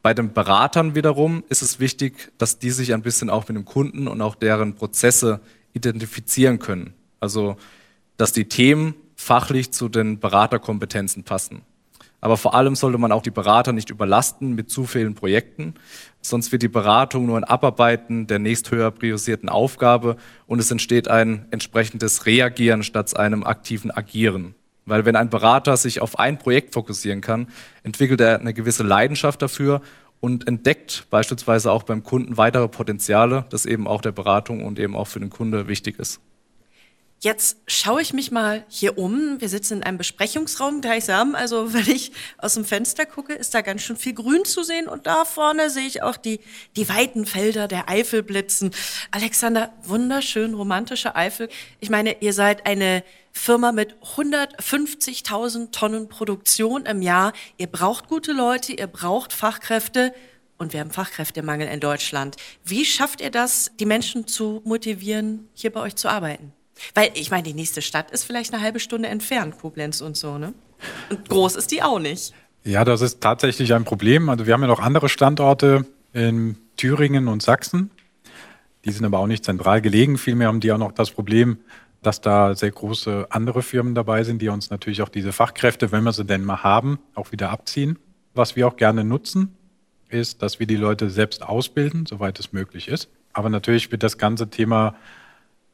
Bei 0.05 0.13
den 0.13 0.35
Beratern 0.35 0.95
wiederum 0.95 1.45
ist 1.49 1.63
es 1.63 1.81
wichtig, 1.81 2.31
dass 2.37 2.59
die 2.59 2.69
sich 2.69 2.93
ein 2.93 3.01
bisschen 3.01 3.31
auch 3.31 3.49
mit 3.49 3.57
dem 3.57 3.65
Kunden 3.65 4.07
und 4.07 4.21
auch 4.21 4.35
deren 4.35 4.75
Prozesse 4.75 5.41
identifizieren 5.73 6.59
können. 6.59 6.93
Also 7.21 7.57
dass 8.19 8.35
die 8.35 8.45
Themen 8.45 8.97
fachlich 9.17 9.73
zu 9.73 9.89
den 9.89 10.21
Beraterkompetenzen 10.21 11.25
passen. 11.25 11.63
Aber 12.21 12.37
vor 12.37 12.55
allem 12.55 12.77
sollte 12.77 12.99
man 12.99 13.13
auch 13.13 13.23
die 13.23 13.31
Berater 13.31 13.73
nicht 13.73 13.89
überlasten 13.89 14.55
mit 14.55 14.69
zu 14.69 14.85
vielen 14.85 15.15
Projekten. 15.15 15.73
Sonst 16.21 16.53
wird 16.53 16.61
die 16.61 16.69
Beratung 16.69 17.25
nur 17.25 17.39
ein 17.39 17.45
Abarbeiten 17.45 18.27
der 18.27 18.41
nächsthöher 18.41 18.91
priorisierten 18.91 19.49
Aufgabe 19.49 20.19
und 20.47 20.59
es 20.59 20.71
entsteht 20.71 21.09
ein 21.09 21.47
entsprechendes 21.51 22.27
Reagieren 22.27 22.83
statt 22.83 23.17
einem 23.17 23.43
aktiven 23.43 23.91
Agieren. 23.91 24.55
Weil 24.87 25.05
wenn 25.05 25.17
ein 25.17 25.31
Berater 25.31 25.77
sich 25.77 26.01
auf 26.01 26.19
ein 26.19 26.39
Projekt 26.39 26.75
fokussieren 26.75 27.21
kann, 27.21 27.49
entwickelt 27.83 28.21
er 28.21 28.41
eine 28.41 28.55
gewisse 28.55 28.83
Leidenschaft 28.83 29.41
dafür 29.41 29.81
und 30.21 30.49
entdeckt 30.49 31.07
beispielsweise 31.11 31.71
auch 31.71 31.83
beim 31.83 32.03
Kunden 32.03 32.37
weitere 32.37 32.69
Potenziale, 32.69 33.47
das 33.51 33.67
eben 33.67 33.87
auch 33.87 34.01
der 34.01 34.13
Beratung 34.13 34.65
und 34.65 34.79
eben 34.79 34.97
auch 34.97 35.07
für 35.07 35.21
den 35.21 35.31
Kunde 35.31 35.69
wichtig 35.69 35.99
ist. 35.99 36.21
Jetzt 37.21 37.57
schaue 37.67 38.03
ich 38.03 38.13
mich 38.13 38.31
mal 38.33 38.67
hier 38.69 38.99
um. 38.99 39.41
Wir 39.41 39.49
sitzen 39.49 39.79
in 39.79 39.83
einem 39.83 39.97
Besprechungsraum 39.97 40.83
gleichsam. 40.83 41.35
Also 41.35 41.73
wenn 41.73 41.89
ich 41.89 42.13
aus 42.37 42.53
dem 42.53 42.67
Fenster 42.67 43.07
gucke, 43.07 43.33
ist 43.33 43.55
da 43.55 43.63
ganz 43.63 43.81
schön 43.81 43.97
viel 43.97 44.13
Grün 44.13 44.45
zu 44.45 44.63
sehen. 44.63 44.89
Und 44.89 45.07
da 45.07 45.25
vorne 45.25 45.71
sehe 45.71 45.87
ich 45.87 46.03
auch 46.03 46.19
die, 46.19 46.41
die 46.77 46.87
weiten 46.89 47.25
Felder 47.25 47.67
der 47.67 47.89
Eifel 47.89 48.23
blitzen. 48.23 48.73
Alexander, 49.11 49.73
wunderschön 49.85 50.53
romantische 50.53 51.17
Eifel. 51.17 51.49
Ich 51.81 51.89
meine, 51.89 52.21
ihr 52.21 52.35
seid 52.35 52.67
eine 52.67 53.03
Firma 53.37 53.73
mit 53.73 53.97
150.000 54.17 55.71
Tonnen 55.73 56.09
Produktion 56.09 56.87
im 56.87 57.03
Jahr. 57.03 57.33
Ihr 57.59 57.67
braucht 57.67 58.09
gute 58.09 58.33
Leute, 58.33 58.73
ihr 58.73 58.87
braucht 58.87 59.33
Fachkräfte. 59.33 60.15
Und 60.57 60.73
wir 60.73 60.81
haben 60.81 60.93
Fachkräftemangel 60.93 61.69
in 61.69 61.81
Deutschland. 61.81 62.37
Wie 62.65 62.85
schafft 62.85 63.21
ihr 63.21 63.31
das, 63.31 63.73
die 63.79 63.87
Menschen 63.87 64.27
zu 64.27 64.63
motivieren, 64.65 65.49
hier 65.53 65.71
bei 65.71 65.81
euch 65.81 65.97
zu 65.97 66.09
arbeiten? 66.09 66.53
Weil 66.95 67.11
ich 67.15 67.31
meine, 67.31 67.43
die 67.43 67.55
nächste 67.55 67.83
Stadt 67.83 68.13
ist 68.13 68.25
vielleicht 68.25 68.55
eine 68.55 68.63
halbe 68.63 68.81
Stunde 68.81 69.09
entfernt, 69.09 69.59
Koblenz 69.59 70.01
und 70.01 70.17
so, 70.17 70.39
ne? 70.39 70.55
Und 71.11 71.29
groß 71.29 71.57
ist 71.57 71.71
die 71.71 71.83
auch 71.83 71.99
nicht. 71.99 72.33
Ja, 72.63 72.85
das 72.85 73.01
ist 73.01 73.21
tatsächlich 73.21 73.75
ein 73.75 73.85
Problem. 73.85 74.29
Also 74.29 74.47
wir 74.47 74.55
haben 74.55 74.63
ja 74.63 74.69
noch 74.69 74.81
andere 74.81 75.09
Standorte 75.09 75.87
in 76.13 76.57
Thüringen 76.77 77.29
und 77.29 77.43
Sachsen. 77.43 77.91
Die 78.85 78.93
sind 78.93 79.05
aber 79.05 79.19
auch 79.19 79.27
nicht 79.27 79.45
zentral 79.45 79.83
gelegen. 79.83 80.19
Vielmehr 80.19 80.49
haben 80.49 80.61
die 80.61 80.73
auch 80.73 80.79
noch 80.79 80.93
das 80.93 81.11
Problem, 81.11 81.59
dass 82.07 82.21
da 82.21 82.55
sehr 82.55 82.71
große 82.71 83.27
andere 83.31 83.63
Firmen 83.63 83.95
dabei 83.95 84.25
sind, 84.25 84.41
die 84.41 84.49
uns 84.49 84.71
natürlich 84.71 85.03
auch 85.03 85.09
diese 85.09 85.33
Fachkräfte, 85.33 85.93
wenn 85.93 86.05
wir 86.05 86.13
sie 86.13 86.25
denn 86.25 86.45
mal 86.45 86.63
haben, 86.63 86.99
auch 87.15 87.33
wieder 87.33 87.51
abziehen. 87.51 87.99
Was 88.35 88.57
wir 88.57 88.67
auch 88.69 88.77
gerne 88.77 89.05
nutzen, 89.05 89.57
ist, 90.09 90.43
dass 90.43 90.61
wir 90.61 90.67
die 90.67 90.77
Leute 90.77 91.11
selbst 91.11 91.43
ausbilden, 91.43 92.07
soweit 92.07 92.39
es 92.39 92.53
möglich 92.53 92.89
ist. 92.89 93.09
Aber 93.33 93.49
natürlich 93.49 93.91
wird 93.91 94.03
das 94.03 94.19
ganze 94.19 94.49
Thema 94.49 94.95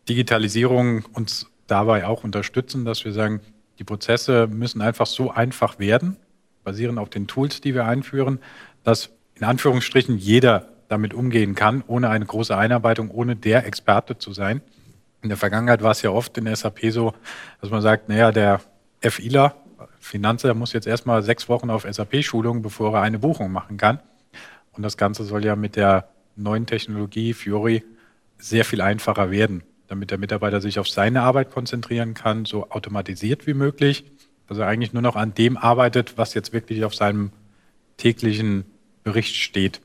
Digitalisierung 0.09 1.05
uns 1.13 1.47
dabei 1.67 2.07
auch 2.07 2.25
unterstützen, 2.25 2.85
dass 2.85 3.05
wir 3.05 3.13
sagen, 3.13 3.41
die 3.79 3.85
Prozesse 3.85 4.47
müssen 4.47 4.83
einfach 4.83 5.07
so 5.07 5.31
einfach 5.31 5.79
werden, 5.79 6.17
basierend 6.65 6.99
auf 6.99 7.11
den 7.11 7.27
Tools, 7.27 7.61
die 7.61 7.75
wir 7.75 7.85
einführen, 7.87 8.41
dass 8.85 9.11
in 9.35 9.45
Anführungsstrichen 9.45 10.19
jeder 10.19 10.69
damit 10.89 11.15
umgehen 11.15 11.55
kann, 11.55 11.85
ohne 11.87 12.11
eine 12.11 12.27
große 12.27 12.57
Einarbeitung, 12.57 13.11
ohne 13.11 13.37
der 13.37 13.67
Experte 13.67 14.19
zu 14.19 14.33
sein. 14.33 14.61
In 15.23 15.29
der 15.29 15.39
Vergangenheit 15.39 15.83
war 15.83 15.91
es 15.91 16.03
ja 16.03 16.11
oft 16.11 16.37
in 16.39 16.55
SAP 16.55 16.91
so, 16.91 17.15
dass 17.61 17.71
man 17.71 17.83
sagt, 17.83 18.09
naja, 18.09 18.33
der 18.33 18.61
FIler, 19.01 19.55
Finanzer, 19.99 20.55
muss 20.55 20.73
jetzt 20.73 20.87
erstmal 20.87 21.23
sechs 21.23 21.49
Wochen 21.49 21.71
auf 21.71 21.87
SAP-Schulung, 21.91 22.63
bevor 22.63 22.95
er 22.95 23.03
eine 23.03 23.19
Buchung 23.19 23.53
machen 23.53 23.77
kann. 23.77 24.01
Und 24.73 24.83
das 24.83 24.97
Ganze 24.97 25.25
soll 25.25 25.45
ja 25.45 25.57
mit 25.57 25.77
der 25.77 26.09
neuen 26.37 26.67
Technologie 26.67 27.35
Fiori 27.35 27.85
sehr 28.39 28.65
viel 28.65 28.81
einfacher 28.81 29.31
werden 29.31 29.63
damit 29.91 30.13
der 30.13 30.19
Mitarbeiter 30.19 30.61
sich 30.61 30.79
auf 30.79 30.89
seine 30.89 31.23
Arbeit 31.23 31.51
konzentrieren 31.51 32.15
kann, 32.15 32.45
so 32.45 32.71
automatisiert 32.71 33.49
wie 33.49 33.55
möglich, 33.55 34.05
dass 34.47 34.59
er 34.59 34.69
eigentlich 34.69 34.93
nur 34.93 35.03
noch 35.03 35.17
an 35.17 35.35
dem 35.35 35.57
arbeitet, 35.57 36.17
was 36.17 36.33
jetzt 36.33 36.53
wirklich 36.53 36.85
auf 36.85 36.95
seinem 36.95 37.33
täglichen 37.97 38.65
Bericht 39.03 39.35
steht. 39.35 39.81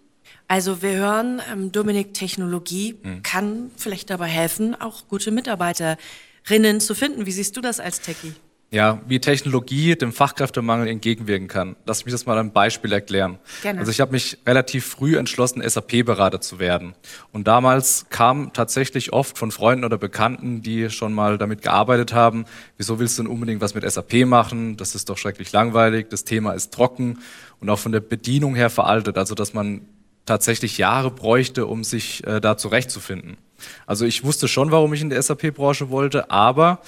Also 0.47 0.81
wir 0.81 0.91
hören, 0.91 1.41
ähm, 1.51 1.71
Dominik, 1.71 2.13
Technologie 2.13 2.95
mhm. 3.01 3.23
kann 3.23 3.71
vielleicht 3.77 4.09
dabei 4.09 4.27
helfen, 4.27 4.79
auch 4.79 5.07
gute 5.07 5.31
Mitarbeiterinnen 5.31 6.79
zu 6.79 6.93
finden. 6.93 7.25
Wie 7.25 7.31
siehst 7.31 7.57
du 7.57 7.61
das 7.61 7.79
als 7.79 8.01
Techie? 8.01 8.33
ja, 8.75 8.99
wie 9.07 9.19
Technologie 9.19 9.95
dem 9.95 10.11
Fachkräftemangel 10.11 10.87
entgegenwirken 10.87 11.47
kann. 11.47 11.75
Lass 11.85 12.03
mich 12.03 12.11
das 12.11 12.25
mal 12.25 12.37
ein 12.37 12.51
Beispiel 12.51 12.91
erklären. 12.91 13.39
Gerne. 13.61 13.79
Also 13.79 13.89
ich 13.89 14.01
habe 14.01 14.11
mich 14.11 14.37
relativ 14.45 14.85
früh 14.85 15.17
entschlossen, 15.17 15.63
SAP-Berater 15.67 16.41
zu 16.41 16.59
werden. 16.59 16.93
Und 17.31 17.47
damals 17.47 18.07
kam 18.09 18.51
tatsächlich 18.53 19.13
oft 19.13 19.37
von 19.37 19.51
Freunden 19.51 19.85
oder 19.85 19.97
Bekannten, 19.97 20.61
die 20.61 20.89
schon 20.89 21.13
mal 21.13 21.37
damit 21.37 21.61
gearbeitet 21.61 22.13
haben, 22.13 22.45
wieso 22.77 22.99
willst 22.99 23.17
du 23.17 23.23
denn 23.23 23.31
unbedingt 23.31 23.61
was 23.61 23.75
mit 23.75 23.89
SAP 23.89 24.25
machen? 24.25 24.75
Das 24.75 24.93
ist 24.93 25.09
doch 25.09 25.17
schrecklich 25.17 25.53
langweilig, 25.53 26.07
das 26.09 26.25
Thema 26.25 26.51
ist 26.51 26.73
trocken 26.73 27.19
und 27.61 27.69
auch 27.69 27.79
von 27.79 27.93
der 27.93 28.01
Bedienung 28.01 28.55
her 28.55 28.69
veraltet, 28.69 29.17
also 29.17 29.35
dass 29.35 29.53
man 29.53 29.87
tatsächlich 30.25 30.77
Jahre 30.77 31.11
bräuchte, 31.11 31.65
um 31.65 31.83
sich 31.83 32.25
äh, 32.25 32.41
da 32.41 32.57
zurechtzufinden. 32.57 33.37
Also 33.85 34.05
ich 34.05 34.23
wusste 34.23 34.47
schon, 34.47 34.71
warum 34.71 34.93
ich 34.93 35.01
in 35.01 35.09
die 35.09 35.21
SAP-Branche 35.21 35.89
wollte, 35.89 36.29
aber 36.29 36.79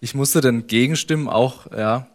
ich 0.00 0.14
musste 0.14 0.40
den 0.40 0.66
Gegenstimmen 0.66 1.28
auch 1.28 1.70
ja, 1.72 2.06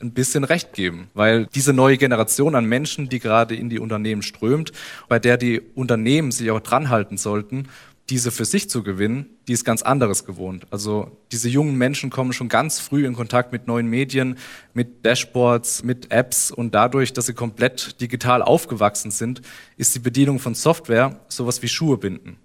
ein 0.00 0.12
bisschen 0.12 0.44
recht 0.44 0.72
geben, 0.72 1.08
weil 1.14 1.46
diese 1.54 1.72
neue 1.72 1.96
Generation 1.96 2.54
an 2.54 2.66
Menschen, 2.66 3.08
die 3.08 3.20
gerade 3.20 3.54
in 3.54 3.70
die 3.70 3.78
Unternehmen 3.78 4.22
strömt, 4.22 4.72
bei 5.08 5.18
der 5.18 5.36
die 5.36 5.60
Unternehmen 5.60 6.30
sich 6.30 6.50
auch 6.50 6.60
dran 6.60 6.90
halten 6.90 7.16
sollten, 7.16 7.68
diese 8.10 8.30
für 8.30 8.44
sich 8.44 8.68
zu 8.68 8.82
gewinnen, 8.82 9.30
die 9.48 9.52
ist 9.52 9.64
ganz 9.64 9.82
anderes 9.82 10.26
gewohnt. 10.26 10.66
Also 10.70 11.16
diese 11.32 11.48
jungen 11.48 11.76
Menschen 11.76 12.10
kommen 12.10 12.32
schon 12.32 12.48
ganz 12.48 12.78
früh 12.78 13.06
in 13.06 13.14
Kontakt 13.14 13.52
mit 13.52 13.66
neuen 13.66 13.86
Medien, 13.86 14.36
mit 14.74 15.06
Dashboards, 15.06 15.84
mit 15.84 16.10
Apps 16.10 16.50
und 16.50 16.74
dadurch, 16.74 17.14
dass 17.14 17.26
sie 17.26 17.34
komplett 17.34 18.00
digital 18.00 18.42
aufgewachsen 18.42 19.10
sind, 19.10 19.40
ist 19.76 19.94
die 19.94 20.00
Bedienung 20.00 20.38
von 20.38 20.54
Software 20.54 21.20
sowas 21.28 21.62
wie 21.62 21.68
Schuhe 21.68 21.96
binden. 21.96 22.36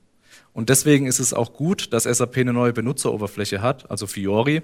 Und 0.53 0.69
deswegen 0.69 1.05
ist 1.05 1.19
es 1.19 1.33
auch 1.33 1.53
gut, 1.53 1.93
dass 1.93 2.03
SAP 2.03 2.37
eine 2.37 2.53
neue 2.53 2.73
Benutzeroberfläche 2.73 3.61
hat, 3.61 3.89
also 3.89 4.07
Fiori, 4.07 4.61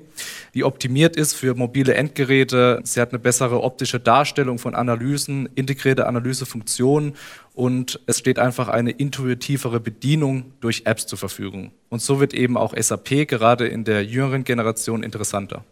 die 0.53 0.63
optimiert 0.63 1.15
ist 1.15 1.33
für 1.33 1.55
mobile 1.55 1.93
Endgeräte. 1.93 2.81
Sie 2.83 2.99
hat 2.99 3.11
eine 3.11 3.19
bessere 3.19 3.61
optische 3.61 3.99
Darstellung 3.99 4.57
von 4.57 4.75
Analysen, 4.75 5.47
integrierte 5.55 6.07
Analysefunktionen 6.07 7.13
und 7.53 7.99
es 8.07 8.19
steht 8.19 8.39
einfach 8.39 8.67
eine 8.67 8.91
intuitivere 8.91 9.79
Bedienung 9.79 10.53
durch 10.59 10.83
Apps 10.85 11.05
zur 11.05 11.17
Verfügung. 11.17 11.71
Und 11.89 12.01
so 12.01 12.19
wird 12.19 12.33
eben 12.33 12.57
auch 12.57 12.75
SAP 12.75 13.27
gerade 13.27 13.67
in 13.67 13.83
der 13.83 14.03
jüngeren 14.03 14.43
Generation 14.43 15.03
interessanter. 15.03 15.63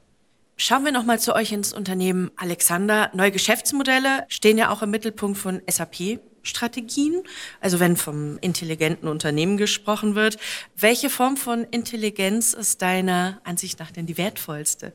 Schauen 0.56 0.86
wir 0.86 0.92
nochmal 0.92 1.20
zu 1.20 1.36
euch 1.36 1.52
ins 1.52 1.74
Unternehmen 1.74 2.32
Alexander. 2.36 3.10
Neue 3.14 3.32
Geschäftsmodelle 3.32 4.26
stehen 4.30 4.58
ja 4.58 4.70
auch 4.70 4.82
im 4.82 4.92
Mittelpunkt 4.92 5.38
von 5.38 5.62
SAP. 5.70 6.20
Strategien, 6.46 7.24
also 7.62 7.80
wenn 7.80 7.96
vom 7.96 8.38
intelligenten 8.42 9.08
Unternehmen 9.08 9.56
gesprochen 9.56 10.14
wird. 10.16 10.38
Welche 10.76 11.10
Form 11.10 11.38
von 11.38 11.64
Intelligenz 11.64 12.54
ist 12.54 12.82
deiner 12.82 13.40
Ansicht 13.46 13.80
nach 13.80 13.92
denn 13.92 14.06
die 14.06 14.18
wertvollste? 14.18 14.92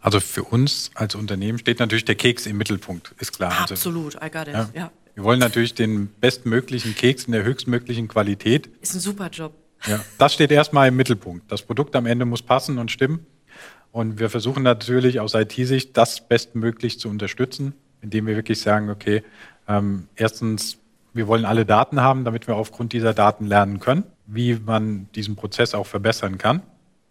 Also 0.00 0.18
für 0.18 0.42
uns 0.42 0.90
als 0.94 1.14
Unternehmen 1.14 1.58
steht 1.58 1.78
natürlich 1.78 2.04
der 2.06 2.16
Keks 2.16 2.46
im 2.46 2.56
Mittelpunkt, 2.58 3.14
ist 3.20 3.32
klar. 3.32 3.52
Also 3.60 3.74
Absolut, 3.74 4.16
I 4.16 4.30
got 4.30 4.48
it. 4.48 4.54
Ja. 4.54 4.70
ja. 4.74 4.90
Wir 5.14 5.24
wollen 5.24 5.38
natürlich 5.38 5.74
den 5.74 6.08
bestmöglichen 6.08 6.94
Keks 6.94 7.24
in 7.24 7.32
der 7.32 7.44
höchstmöglichen 7.44 8.08
Qualität. 8.08 8.68
Ist 8.80 8.94
ein 8.94 9.00
super 9.00 9.28
Job. 9.28 9.54
Ja, 9.86 10.04
das 10.18 10.34
steht 10.34 10.50
erstmal 10.50 10.88
im 10.88 10.96
Mittelpunkt. 10.96 11.50
Das 11.50 11.62
Produkt 11.62 11.96
am 11.96 12.06
Ende 12.06 12.24
muss 12.24 12.42
passen 12.42 12.78
und 12.78 12.90
stimmen. 12.90 13.26
Und 13.92 14.20
wir 14.20 14.30
versuchen 14.30 14.62
natürlich 14.62 15.20
aus 15.20 15.34
IT-Sicht 15.34 15.96
das 15.96 16.26
bestmöglich 16.26 17.00
zu 17.00 17.08
unterstützen, 17.08 17.74
indem 18.02 18.26
wir 18.26 18.36
wirklich 18.36 18.60
sagen, 18.60 18.90
okay, 18.90 19.22
ähm, 19.68 20.06
erstens 20.16 20.80
wir 21.12 21.26
wollen 21.26 21.44
alle 21.44 21.66
Daten 21.66 22.00
haben, 22.00 22.24
damit 22.24 22.46
wir 22.46 22.56
aufgrund 22.56 22.92
dieser 22.92 23.14
Daten 23.14 23.46
lernen 23.46 23.80
können, 23.80 24.04
wie 24.26 24.54
man 24.54 25.08
diesen 25.14 25.36
Prozess 25.36 25.74
auch 25.74 25.86
verbessern 25.86 26.38
kann. 26.38 26.62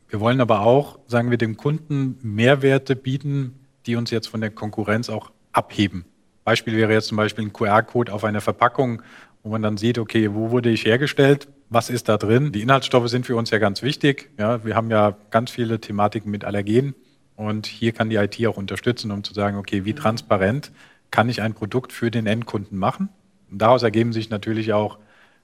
Wir 0.07 0.19
wollen 0.19 0.41
aber 0.41 0.61
auch, 0.61 0.99
sagen 1.07 1.29
wir, 1.29 1.37
dem 1.37 1.57
Kunden 1.57 2.17
Mehrwerte 2.21 2.95
bieten, 2.95 3.59
die 3.85 3.95
uns 3.95 4.09
jetzt 4.09 4.27
von 4.27 4.41
der 4.41 4.51
Konkurrenz 4.51 5.09
auch 5.09 5.31
abheben. 5.51 6.05
Beispiel 6.45 6.77
wäre 6.77 6.93
jetzt 6.93 7.07
zum 7.07 7.17
Beispiel 7.17 7.45
ein 7.45 7.53
QR-Code 7.53 8.11
auf 8.11 8.23
einer 8.23 8.41
Verpackung, 8.41 9.01
wo 9.43 9.49
man 9.49 9.61
dann 9.61 9.77
sieht, 9.77 9.97
okay, 9.97 10.33
wo 10.33 10.49
wurde 10.51 10.69
ich 10.69 10.85
hergestellt? 10.85 11.47
Was 11.71 11.91
ist 11.91 12.09
da 12.09 12.17
drin? 12.17 12.51
Die 12.51 12.61
Inhaltsstoffe 12.61 13.09
sind 13.09 13.27
für 13.27 13.35
uns 13.35 13.51
ja 13.51 13.59
ganz 13.59 13.83
wichtig. 13.83 14.31
Ja, 14.39 14.65
wir 14.65 14.75
haben 14.75 14.89
ja 14.89 15.15
ganz 15.29 15.51
viele 15.51 15.79
Thematiken 15.79 16.31
mit 16.31 16.43
Allergenen 16.43 16.95
und 17.35 17.67
hier 17.67 17.91
kann 17.91 18.09
die 18.09 18.15
IT 18.15 18.45
auch 18.47 18.57
unterstützen, 18.57 19.11
um 19.11 19.23
zu 19.23 19.35
sagen, 19.35 19.55
okay, 19.57 19.85
wie 19.85 19.93
transparent 19.93 20.71
kann 21.11 21.29
ich 21.29 21.41
ein 21.41 21.53
Produkt 21.53 21.93
für 21.93 22.09
den 22.09 22.25
Endkunden 22.25 22.77
machen? 22.77 23.09
Und 23.51 23.61
daraus 23.61 23.83
ergeben 23.83 24.13
sich 24.13 24.31
natürlich 24.31 24.73
auch 24.73 24.97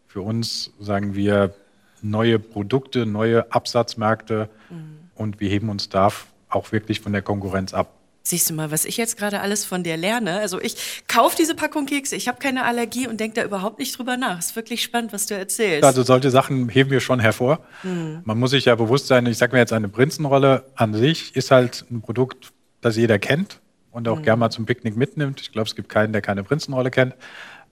für 0.07 0.21
uns, 0.21 0.73
sagen 0.79 1.13
wir, 1.15 1.53
neue 2.01 2.39
Produkte, 2.39 3.05
neue 3.05 3.51
Absatzmärkte 3.51 4.49
mhm. 4.69 4.97
und 5.13 5.39
wir 5.39 5.49
heben 5.49 5.69
uns 5.69 5.89
da 5.89 6.09
auch 6.49 6.71
wirklich 6.71 7.01
von 7.01 7.11
der 7.11 7.21
Konkurrenz 7.21 7.73
ab. 7.73 7.93
Siehst 8.27 8.49
du 8.49 8.55
mal, 8.55 8.71
was 8.71 8.85
ich 8.85 8.97
jetzt 8.97 9.17
gerade 9.17 9.39
alles 9.39 9.65
von 9.65 9.83
dir 9.83 9.97
lerne. 9.97 10.39
Also 10.39 10.59
ich 10.59 11.03
kaufe 11.07 11.37
diese 11.37 11.53
Packung 11.53 11.85
Kekse, 11.85 12.15
ich 12.15 12.27
habe 12.27 12.39
keine 12.39 12.65
Allergie 12.65 13.07
und 13.07 13.19
denke 13.19 13.39
da 13.39 13.45
überhaupt 13.45 13.77
nicht 13.77 13.95
drüber 13.95 14.17
nach. 14.17 14.39
Es 14.39 14.47
ist 14.47 14.55
wirklich 14.55 14.81
spannend, 14.81 15.13
was 15.13 15.27
du 15.27 15.35
erzählst. 15.35 15.83
Also 15.83 16.01
solche 16.01 16.31
Sachen 16.31 16.67
heben 16.69 16.89
wir 16.89 17.01
schon 17.01 17.19
hervor. 17.19 17.59
Mhm. 17.83 18.21
Man 18.23 18.39
muss 18.39 18.49
sich 18.49 18.65
ja 18.65 18.73
bewusst 18.73 19.05
sein, 19.05 19.27
ich 19.27 19.37
sage 19.37 19.53
mir 19.53 19.59
jetzt 19.59 19.73
eine 19.73 19.89
Prinzenrolle 19.89 20.65
an 20.73 20.95
sich 20.95 21.35
ist 21.35 21.51
halt 21.51 21.85
ein 21.91 22.01
Produkt, 22.01 22.51
das 22.81 22.95
jeder 22.95 23.19
kennt 23.19 23.59
und 23.91 24.07
auch 24.07 24.17
mhm. 24.17 24.23
gerne 24.23 24.39
mal 24.39 24.49
zum 24.49 24.65
Picknick 24.65 24.97
mitnimmt. 24.97 25.39
Ich 25.41 25.51
glaube, 25.51 25.67
es 25.67 25.75
gibt 25.75 25.89
keinen, 25.89 26.11
der 26.11 26.23
keine 26.23 26.43
Prinzenrolle 26.43 26.89
kennt. 26.89 27.13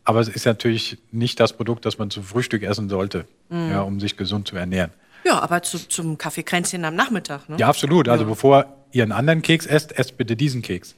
Aber 0.03 0.19
es 0.19 0.27
ist 0.27 0.45
natürlich 0.45 0.99
nicht 1.11 1.39
das 1.39 1.53
Produkt, 1.53 1.83
das 1.85 1.97
man 1.97 2.11
zum 2.11 2.23
Frühstück 2.23 2.61
essen 2.61 2.89
sollte, 2.89 3.25
mhm. 3.49 3.71
ja, 3.71 3.81
um 3.81 3.99
sich 3.99 4.17
gesund 4.17 4.47
zu 4.47 4.55
ernähren. 4.55 4.91
Ja, 5.25 5.39
aber 5.39 5.63
zu, 5.63 5.79
zum 5.79 6.19
Kaffeekränzchen 6.19 6.85
am 6.85 6.95
Nachmittag. 6.95 7.49
Ne? 7.49 7.55
Ja, 7.57 7.69
absolut. 7.69 8.07
Also 8.07 8.25
ja. 8.25 8.29
bevor 8.29 8.82
ihr 8.93 9.03
einen 9.03 9.11
anderen 9.11 9.41
Keks 9.41 9.65
esst, 9.65 9.91
esst 9.97 10.17
bitte 10.17 10.35
diesen 10.35 10.61
Keks. 10.61 10.95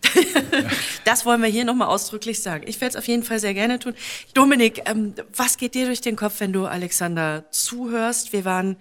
das 1.06 1.26
wollen 1.26 1.42
wir 1.42 1.50
hier 1.50 1.66
nochmal 1.66 1.88
ausdrücklich 1.88 2.42
sagen. 2.42 2.66
Ich 2.68 2.80
werde 2.82 2.92
es 2.92 2.96
auf 2.96 3.08
jeden 3.08 3.24
Fall 3.24 3.40
sehr 3.40 3.54
gerne 3.54 3.80
tun. 3.80 3.94
Dominik, 4.34 4.84
ähm, 4.86 5.16
was 5.36 5.58
geht 5.58 5.74
dir 5.76 5.86
durch 5.86 6.02
den 6.02 6.16
Kopf, 6.16 6.40
wenn 6.40 6.54
du 6.54 6.66
Alexander 6.66 7.46
zuhörst? 7.52 8.34
Wir 8.34 8.46
waren 8.46 8.76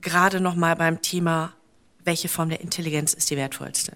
gerade 0.00 0.40
nochmal 0.40 0.74
beim 0.76 1.02
Thema, 1.02 1.52
welche 2.04 2.28
Form 2.28 2.48
der 2.48 2.60
Intelligenz 2.60 3.12
ist 3.12 3.30
die 3.30 3.36
wertvollste? 3.36 3.92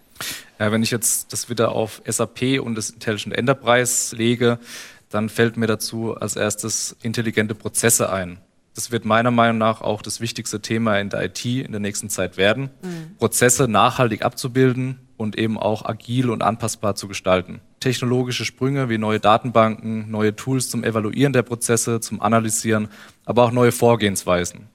Ja, 0.59 0.71
wenn 0.73 0.83
ich 0.83 0.91
jetzt 0.91 1.33
das 1.33 1.49
wieder 1.49 1.73
auf 1.73 2.03
SAP 2.07 2.61
und 2.61 2.75
das 2.75 2.91
Intelligent 2.91 3.37
Enterprise 3.37 4.15
lege, 4.15 4.59
dann 5.09 5.29
fällt 5.29 5.57
mir 5.57 5.67
dazu 5.67 6.15
als 6.15 6.37
erstes 6.37 6.97
intelligente 7.03 7.55
Prozesse 7.55 8.13
ein. 8.13 8.39
Das 8.75 8.93
wird 8.93 9.05
meiner 9.05 9.31
Meinung 9.31 9.59
nach 9.59 9.81
auch 9.81 10.03
das 10.03 10.21
wichtigste 10.21 10.61
Thema 10.61 10.99
in 10.99 11.11
der 11.11 11.25
IT 11.25 11.45
in 11.45 11.73
der 11.73 11.81
nächsten 11.81 12.09
Zeit 12.09 12.37
werden. 12.37 12.71
Mhm. 12.83 13.17
Prozesse 13.19 13.69
nachhaltig 13.69 14.25
abzubilden 14.25 15.01
und 15.17 15.37
eben 15.39 15.59
auch 15.59 15.85
agil 15.85 16.31
und 16.31 16.43
anpassbar 16.43 16.95
zu 16.95 17.09
gestalten. 17.09 17.61
Technologische 17.81 18.45
Sprünge 18.45 18.89
wie 18.89 18.99
neue 18.99 19.21
Datenbanken, 19.21 20.11
neue 20.11 20.35
Tools 20.35 20.71
zum 20.71 20.85
Evaluieren 20.85 21.33
der 21.33 21.43
Prozesse, 21.43 22.01
zum 22.01 22.23
Analysieren, 22.23 22.89
aber 23.25 23.45
auch 23.45 23.53
neue 23.53 23.73
Vorgehensweisen. 23.73 24.69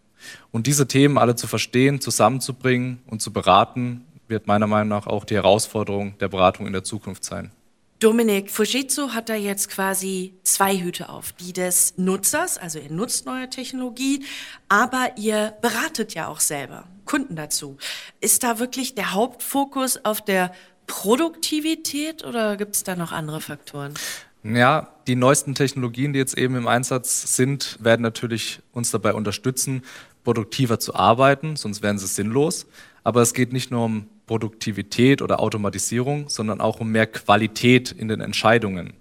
Und 0.51 0.67
diese 0.67 0.87
Themen 0.87 1.17
alle 1.17 1.35
zu 1.35 1.47
verstehen, 1.47 2.01
zusammenzubringen 2.01 2.99
und 3.07 3.21
zu 3.21 3.31
beraten, 3.31 4.05
wird 4.27 4.47
meiner 4.47 4.67
Meinung 4.67 4.89
nach 4.89 5.07
auch 5.07 5.23
die 5.23 5.35
Herausforderung 5.35 6.17
der 6.19 6.29
Beratung 6.29 6.67
in 6.67 6.73
der 6.73 6.83
Zukunft 6.83 7.23
sein. 7.23 7.51
Dominik 7.99 8.51
Fujitsu 8.51 9.13
hat 9.13 9.29
da 9.29 9.35
jetzt 9.35 9.69
quasi 9.69 10.33
zwei 10.43 10.77
Hüte 10.77 11.07
auf. 11.07 11.31
Die 11.31 11.53
des 11.53 11.93
Nutzers, 11.97 12.57
also 12.57 12.77
ihr 12.77 12.91
nutzt 12.91 13.25
neue 13.25 13.49
Technologie, 13.49 14.25
aber 14.67 15.11
ihr 15.17 15.53
beratet 15.61 16.13
ja 16.13 16.27
auch 16.27 16.41
selber 16.41 16.85
Kunden 17.05 17.37
dazu. 17.37 17.77
Ist 18.19 18.43
da 18.43 18.59
wirklich 18.59 18.95
der 18.95 19.13
Hauptfokus 19.13 20.03
auf 20.03 20.21
der 20.21 20.51
Produktivität 20.87 22.25
oder 22.25 22.57
gibt 22.57 22.75
es 22.75 22.83
da 22.83 22.95
noch 22.97 23.13
andere 23.13 23.39
Faktoren? 23.39 23.93
Ja, 24.43 24.89
die 25.07 25.15
neuesten 25.15 25.55
Technologien, 25.55 26.13
die 26.13 26.19
jetzt 26.19 26.37
eben 26.37 26.55
im 26.55 26.67
Einsatz 26.67 27.35
sind, 27.35 27.77
werden 27.81 28.01
natürlich 28.01 28.59
uns 28.73 28.91
dabei 28.91 29.13
unterstützen, 29.13 29.83
produktiver 30.23 30.79
zu 30.79 30.93
arbeiten, 30.95 31.55
sonst 31.55 31.81
wären 31.81 31.97
sie 31.97 32.07
sinnlos. 32.07 32.67
Aber 33.03 33.21
es 33.21 33.33
geht 33.33 33.53
nicht 33.53 33.71
nur 33.71 33.85
um 33.85 34.09
Produktivität 34.25 35.21
oder 35.21 35.39
Automatisierung, 35.39 36.29
sondern 36.29 36.61
auch 36.61 36.79
um 36.79 36.91
mehr 36.91 37.07
Qualität 37.07 37.91
in 37.91 38.07
den 38.07 38.21
Entscheidungen. 38.21 38.93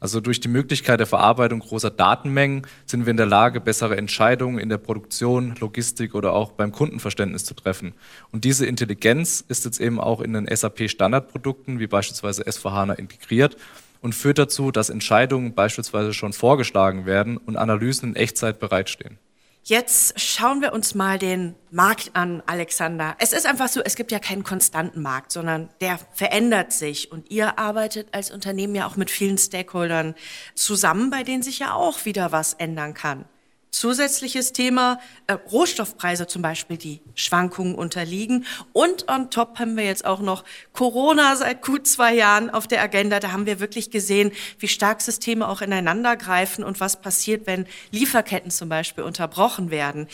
Also 0.00 0.20
durch 0.20 0.40
die 0.40 0.48
Möglichkeit 0.48 1.00
der 1.00 1.06
Verarbeitung 1.06 1.60
großer 1.60 1.90
Datenmengen 1.90 2.66
sind 2.86 3.06
wir 3.06 3.10
in 3.10 3.16
der 3.16 3.26
Lage, 3.26 3.60
bessere 3.60 3.96
Entscheidungen 3.96 4.58
in 4.58 4.68
der 4.68 4.78
Produktion, 4.78 5.56
Logistik 5.60 6.14
oder 6.14 6.32
auch 6.32 6.52
beim 6.52 6.72
Kundenverständnis 6.72 7.44
zu 7.44 7.54
treffen. 7.54 7.94
Und 8.32 8.44
diese 8.44 8.66
Intelligenz 8.66 9.44
ist 9.46 9.64
jetzt 9.64 9.80
eben 9.80 10.00
auch 10.00 10.20
in 10.20 10.32
den 10.32 10.46
SAP-Standardprodukten 10.46 11.80
wie 11.80 11.86
beispielsweise 11.86 12.44
S4HANA 12.44 12.94
integriert 12.94 13.56
und 14.00 14.14
führt 14.14 14.38
dazu, 14.38 14.70
dass 14.70 14.90
Entscheidungen 14.90 15.54
beispielsweise 15.54 16.14
schon 16.14 16.32
vorgeschlagen 16.32 17.04
werden 17.04 17.36
und 17.36 17.56
Analysen 17.56 18.10
in 18.10 18.16
Echtzeit 18.16 18.60
bereitstehen. 18.60 19.18
Jetzt 19.64 20.18
schauen 20.18 20.62
wir 20.62 20.72
uns 20.72 20.94
mal 20.94 21.18
den 21.18 21.54
Markt 21.70 22.12
an, 22.14 22.42
Alexander. 22.46 23.16
Es 23.18 23.32
ist 23.32 23.44
einfach 23.44 23.68
so, 23.68 23.82
es 23.82 23.96
gibt 23.96 24.12
ja 24.12 24.18
keinen 24.18 24.42
konstanten 24.42 25.02
Markt, 25.02 25.30
sondern 25.30 25.68
der 25.82 25.98
verändert 26.14 26.72
sich. 26.72 27.12
Und 27.12 27.30
ihr 27.30 27.58
arbeitet 27.58 28.08
als 28.12 28.30
Unternehmen 28.30 28.74
ja 28.74 28.86
auch 28.86 28.96
mit 28.96 29.10
vielen 29.10 29.36
Stakeholdern 29.36 30.14
zusammen, 30.54 31.10
bei 31.10 31.22
denen 31.22 31.42
sich 31.42 31.58
ja 31.58 31.74
auch 31.74 32.06
wieder 32.06 32.32
was 32.32 32.54
ändern 32.54 32.94
kann. 32.94 33.26
Zusätzliches 33.70 34.52
Thema, 34.52 34.98
äh, 35.26 35.34
Rohstoffpreise 35.34 36.26
zum 36.26 36.42
Beispiel, 36.42 36.78
die 36.78 37.00
Schwankungen 37.14 37.74
unterliegen. 37.74 38.46
Und 38.72 39.08
on 39.08 39.30
top 39.30 39.58
haben 39.58 39.76
wir 39.76 39.84
jetzt 39.84 40.04
auch 40.04 40.20
noch 40.20 40.44
Corona 40.72 41.36
seit 41.36 41.64
gut 41.64 41.86
zwei 41.86 42.14
Jahren 42.14 42.50
auf 42.50 42.66
der 42.66 42.82
Agenda. 42.82 43.20
Da 43.20 43.32
haben 43.32 43.46
wir 43.46 43.60
wirklich 43.60 43.90
gesehen, 43.90 44.32
wie 44.58 44.68
stark 44.68 45.00
Systeme 45.00 45.46
auch 45.48 45.60
ineinander 45.60 46.16
greifen 46.16 46.64
und 46.64 46.80
was 46.80 47.00
passiert, 47.00 47.46
wenn 47.46 47.66
Lieferketten 47.90 48.50
zum 48.50 48.68
Beispiel 48.68 49.04
unterbrochen 49.04 49.70
werden. 49.70 50.08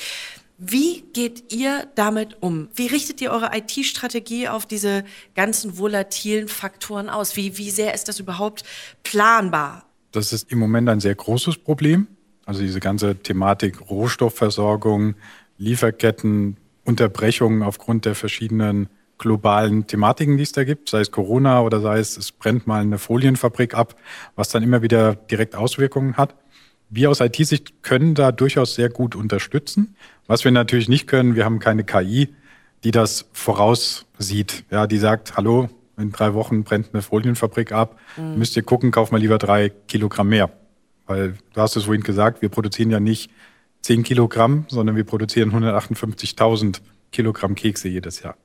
Wie 0.59 1.03
geht 1.13 1.53
ihr 1.53 1.89
damit 1.97 2.37
um? 2.41 2.69
Wie 2.75 2.87
richtet 2.87 3.21
ihr 3.21 3.33
eure 3.33 3.51
IT-Strategie 3.57 4.49
auf 4.49 4.67
diese 4.67 5.05
ganzen 5.35 5.79
volatilen 5.79 6.49
Faktoren 6.49 7.09
aus? 7.09 7.37
Wie, 7.37 7.59
wie 7.59 7.71
sehr 7.71 7.93
ist 7.93 8.09
das 8.09 8.21
überhaupt 8.21 8.63
planbar? 9.03 9.85
Das 10.13 10.33
ist 10.33 10.51
im 10.53 10.61
Moment 10.61 10.89
ein 10.89 11.01
sehr 11.01 11.15
großes 11.15 11.59
Problem. 11.59 12.07
Also 12.47 12.61
diese 12.61 12.81
ganze 12.81 13.17
Thematik 13.17 13.91
Rohstoffversorgung, 13.91 15.15
Lieferketten, 15.59 16.57
Unterbrechungen 16.85 17.63
aufgrund 17.63 18.05
der 18.05 18.15
verschiedenen 18.15 18.89
globalen 19.19 19.87
Thematiken, 19.87 20.37
die 20.37 20.43
es 20.43 20.53
da 20.53 20.65
gibt, 20.65 20.91
sei 20.91 21.01
es 21.01 21.11
Corona 21.11 21.63
oder 21.63 21.81
sei 21.81 21.99
es, 21.99 22.17
es 22.17 22.33
brennt 22.33 22.67
mal 22.67 22.83
eine 22.83 22.99
Folienfabrik 22.99 23.75
ab, 23.75 23.97
was 24.37 24.49
dann 24.49 24.63
immer 24.63 24.83
wieder 24.83 25.15
direkt 25.15 25.55
Auswirkungen 25.55 26.17
hat. 26.17 26.35
Wir 26.91 27.11
aus 27.11 27.21
IT-Sicht 27.21 27.83
können 27.83 28.15
da 28.15 28.33
durchaus 28.33 28.75
sehr 28.75 28.89
gut 28.89 29.17
unterstützen. 29.17 29.97
Was 30.27 30.45
wir 30.45 30.51
natürlich 30.51 30.89
nicht 30.89 31.07
können, 31.07 31.35
wir 31.35 31.45
haben 31.45 31.59
keine 31.59 31.85
KI, 31.85 32.35
die 32.83 32.91
das 32.91 33.27
voraussieht. 33.33 34.65
Ja, 34.71 34.87
die 34.87 34.99
sagt, 34.99 35.37
hallo, 35.37 35.69
in 35.97 36.13
drei 36.13 36.35
Wochen 36.35 36.65
brennt 36.65 36.91
eine 36.93 37.03
Folienfabrik 37.03 37.73
ab, 37.73 37.99
mhm. 38.17 38.39
müsst 38.39 38.57
ihr 38.57 38.63
gucken, 38.63 38.91
kauf 38.91 39.11
mal 39.11 39.19
lieber 39.21 39.39
drei 39.39 39.71
Kilogramm 39.71 40.29
mehr. 40.29 40.51
Weil 41.07 41.35
du 41.53 41.61
hast 41.61 41.77
es 41.77 41.85
vorhin 41.85 42.03
gesagt, 42.03 42.43
wir 42.43 42.49
produzieren 42.49 42.91
ja 42.91 43.01
nicht 43.01 43.31
zehn 43.83 44.03
Kilogramm, 44.03 44.65
sondern 44.69 44.97
wir 44.97 45.05
produzieren 45.05 45.53
158.000 45.53 46.81
Kilogramm 47.13 47.55
Kekse 47.55 47.89
jedes 47.89 48.23
Jahr. 48.23 48.37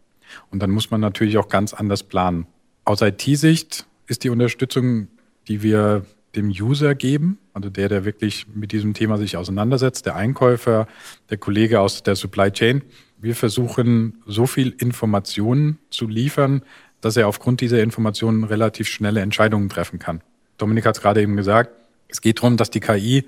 Und 0.51 0.61
dann 0.61 0.69
muss 0.69 0.91
man 0.91 1.01
natürlich 1.01 1.37
auch 1.37 1.47
ganz 1.47 1.73
anders 1.73 2.03
planen. 2.03 2.45
Aus 2.83 3.01
IT-Sicht 3.01 3.85
ist 4.07 4.23
die 4.23 4.29
Unterstützung, 4.29 5.07
die 5.47 5.63
wir 5.63 6.05
dem 6.35 6.49
User 6.49 6.93
geben, 6.93 7.39
also 7.53 7.69
der, 7.69 7.89
der 7.89 8.05
wirklich 8.05 8.45
mit 8.53 8.71
diesem 8.71 8.93
Thema 8.93 9.17
sich 9.17 9.37
auseinandersetzt, 9.37 10.05
der 10.05 10.15
Einkäufer, 10.15 10.87
der 11.29 11.37
Kollege 11.37 11.79
aus 11.79 12.03
der 12.03 12.15
Supply 12.15 12.51
Chain. 12.51 12.83
Wir 13.17 13.35
versuchen, 13.35 14.21
so 14.27 14.45
viel 14.45 14.75
Informationen 14.77 15.79
zu 15.89 16.07
liefern, 16.07 16.61
dass 17.01 17.17
er 17.17 17.27
aufgrund 17.27 17.61
dieser 17.61 17.81
Informationen 17.81 18.43
relativ 18.43 18.87
schnelle 18.87 19.21
Entscheidungen 19.21 19.69
treffen 19.69 19.99
kann. 19.99 20.21
Dominik 20.57 20.85
hat 20.85 20.97
es 20.97 21.01
gerade 21.01 21.21
eben 21.21 21.35
gesagt, 21.35 21.71
es 22.09 22.21
geht 22.21 22.39
darum, 22.39 22.57
dass 22.57 22.69
die 22.69 22.79
KI 22.79 23.25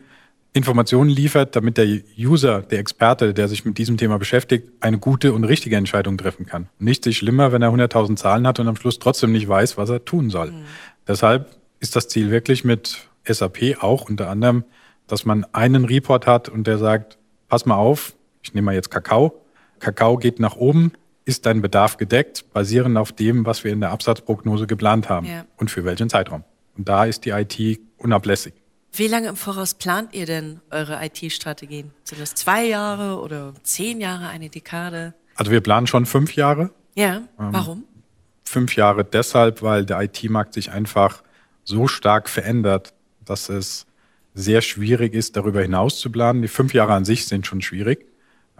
Informationen 0.53 1.09
liefert, 1.09 1.55
damit 1.55 1.77
der 1.77 1.87
User, 2.17 2.61
der 2.61 2.79
Experte, 2.79 3.33
der 3.33 3.47
sich 3.47 3.63
mit 3.63 3.77
diesem 3.77 3.95
Thema 3.95 4.19
beschäftigt, 4.19 4.67
eine 4.81 4.97
gute 4.97 5.31
und 5.31 5.45
richtige 5.45 5.77
Entscheidung 5.77 6.17
treffen 6.17 6.45
kann. 6.45 6.67
Nichts 6.77 7.07
ist 7.07 7.15
schlimmer, 7.15 7.53
wenn 7.53 7.61
er 7.61 7.71
100.000 7.71 8.17
Zahlen 8.17 8.45
hat 8.45 8.59
und 8.59 8.67
am 8.67 8.75
Schluss 8.75 8.99
trotzdem 8.99 9.31
nicht 9.31 9.47
weiß, 9.47 9.77
was 9.77 9.89
er 9.89 10.03
tun 10.03 10.29
soll. 10.29 10.51
Mhm. 10.51 10.65
Deshalb 11.07 11.55
ist 11.79 11.95
das 11.95 12.09
Ziel 12.09 12.31
wirklich 12.31 12.65
mit 12.65 13.07
SAP 13.25 13.77
auch 13.79 14.09
unter 14.09 14.29
anderem, 14.29 14.65
dass 15.07 15.25
man 15.25 15.45
einen 15.53 15.85
Report 15.85 16.27
hat 16.27 16.49
und 16.49 16.67
der 16.67 16.77
sagt, 16.77 17.17
pass 17.47 17.65
mal 17.65 17.75
auf, 17.75 18.13
ich 18.41 18.53
nehme 18.53 18.65
mal 18.65 18.75
jetzt 18.75 18.91
Kakao. 18.91 19.41
Kakao 19.79 20.17
geht 20.17 20.39
nach 20.39 20.57
oben, 20.57 20.91
ist 21.23 21.45
dein 21.45 21.61
Bedarf 21.61 21.95
gedeckt, 21.95 22.45
basierend 22.51 22.97
auf 22.97 23.13
dem, 23.13 23.45
was 23.45 23.63
wir 23.63 23.71
in 23.71 23.79
der 23.79 23.91
Absatzprognose 23.91 24.67
geplant 24.67 25.07
haben 25.07 25.27
ja. 25.27 25.45
und 25.55 25.71
für 25.71 25.85
welchen 25.85 26.09
Zeitraum. 26.09 26.43
Und 26.77 26.89
da 26.89 27.05
ist 27.05 27.25
die 27.25 27.29
IT 27.29 27.79
unablässig. 27.97 28.53
Wie 28.93 29.07
lange 29.07 29.29
im 29.29 29.35
Voraus 29.35 29.73
plant 29.73 30.13
ihr 30.13 30.25
denn 30.25 30.59
eure 30.69 30.99
IT-Strategien? 31.03 31.91
Sind 32.03 32.19
das 32.19 32.35
zwei 32.35 32.65
Jahre 32.65 33.21
oder 33.21 33.53
zehn 33.63 34.01
Jahre, 34.01 34.27
eine 34.27 34.49
Dekade? 34.49 35.13
Also 35.35 35.51
wir 35.51 35.61
planen 35.61 35.87
schon 35.87 36.05
fünf 36.05 36.35
Jahre. 36.35 36.71
Ja, 36.95 37.17
ähm, 37.17 37.25
warum? 37.37 37.83
fünf 38.51 38.75
Jahre 38.75 39.03
deshalb, 39.05 39.61
weil 39.61 39.85
der 39.85 40.01
IT-Markt 40.01 40.53
sich 40.53 40.71
einfach 40.71 41.23
so 41.63 41.87
stark 41.87 42.29
verändert, 42.29 42.93
dass 43.23 43.49
es 43.49 43.87
sehr 44.33 44.61
schwierig 44.61 45.13
ist, 45.13 45.35
darüber 45.35 45.61
hinaus 45.61 45.99
zu 45.99 46.11
planen. 46.11 46.41
Die 46.41 46.47
fünf 46.47 46.73
Jahre 46.73 46.93
an 46.93 47.05
sich 47.05 47.27
sind 47.27 47.47
schon 47.47 47.61
schwierig. 47.61 48.05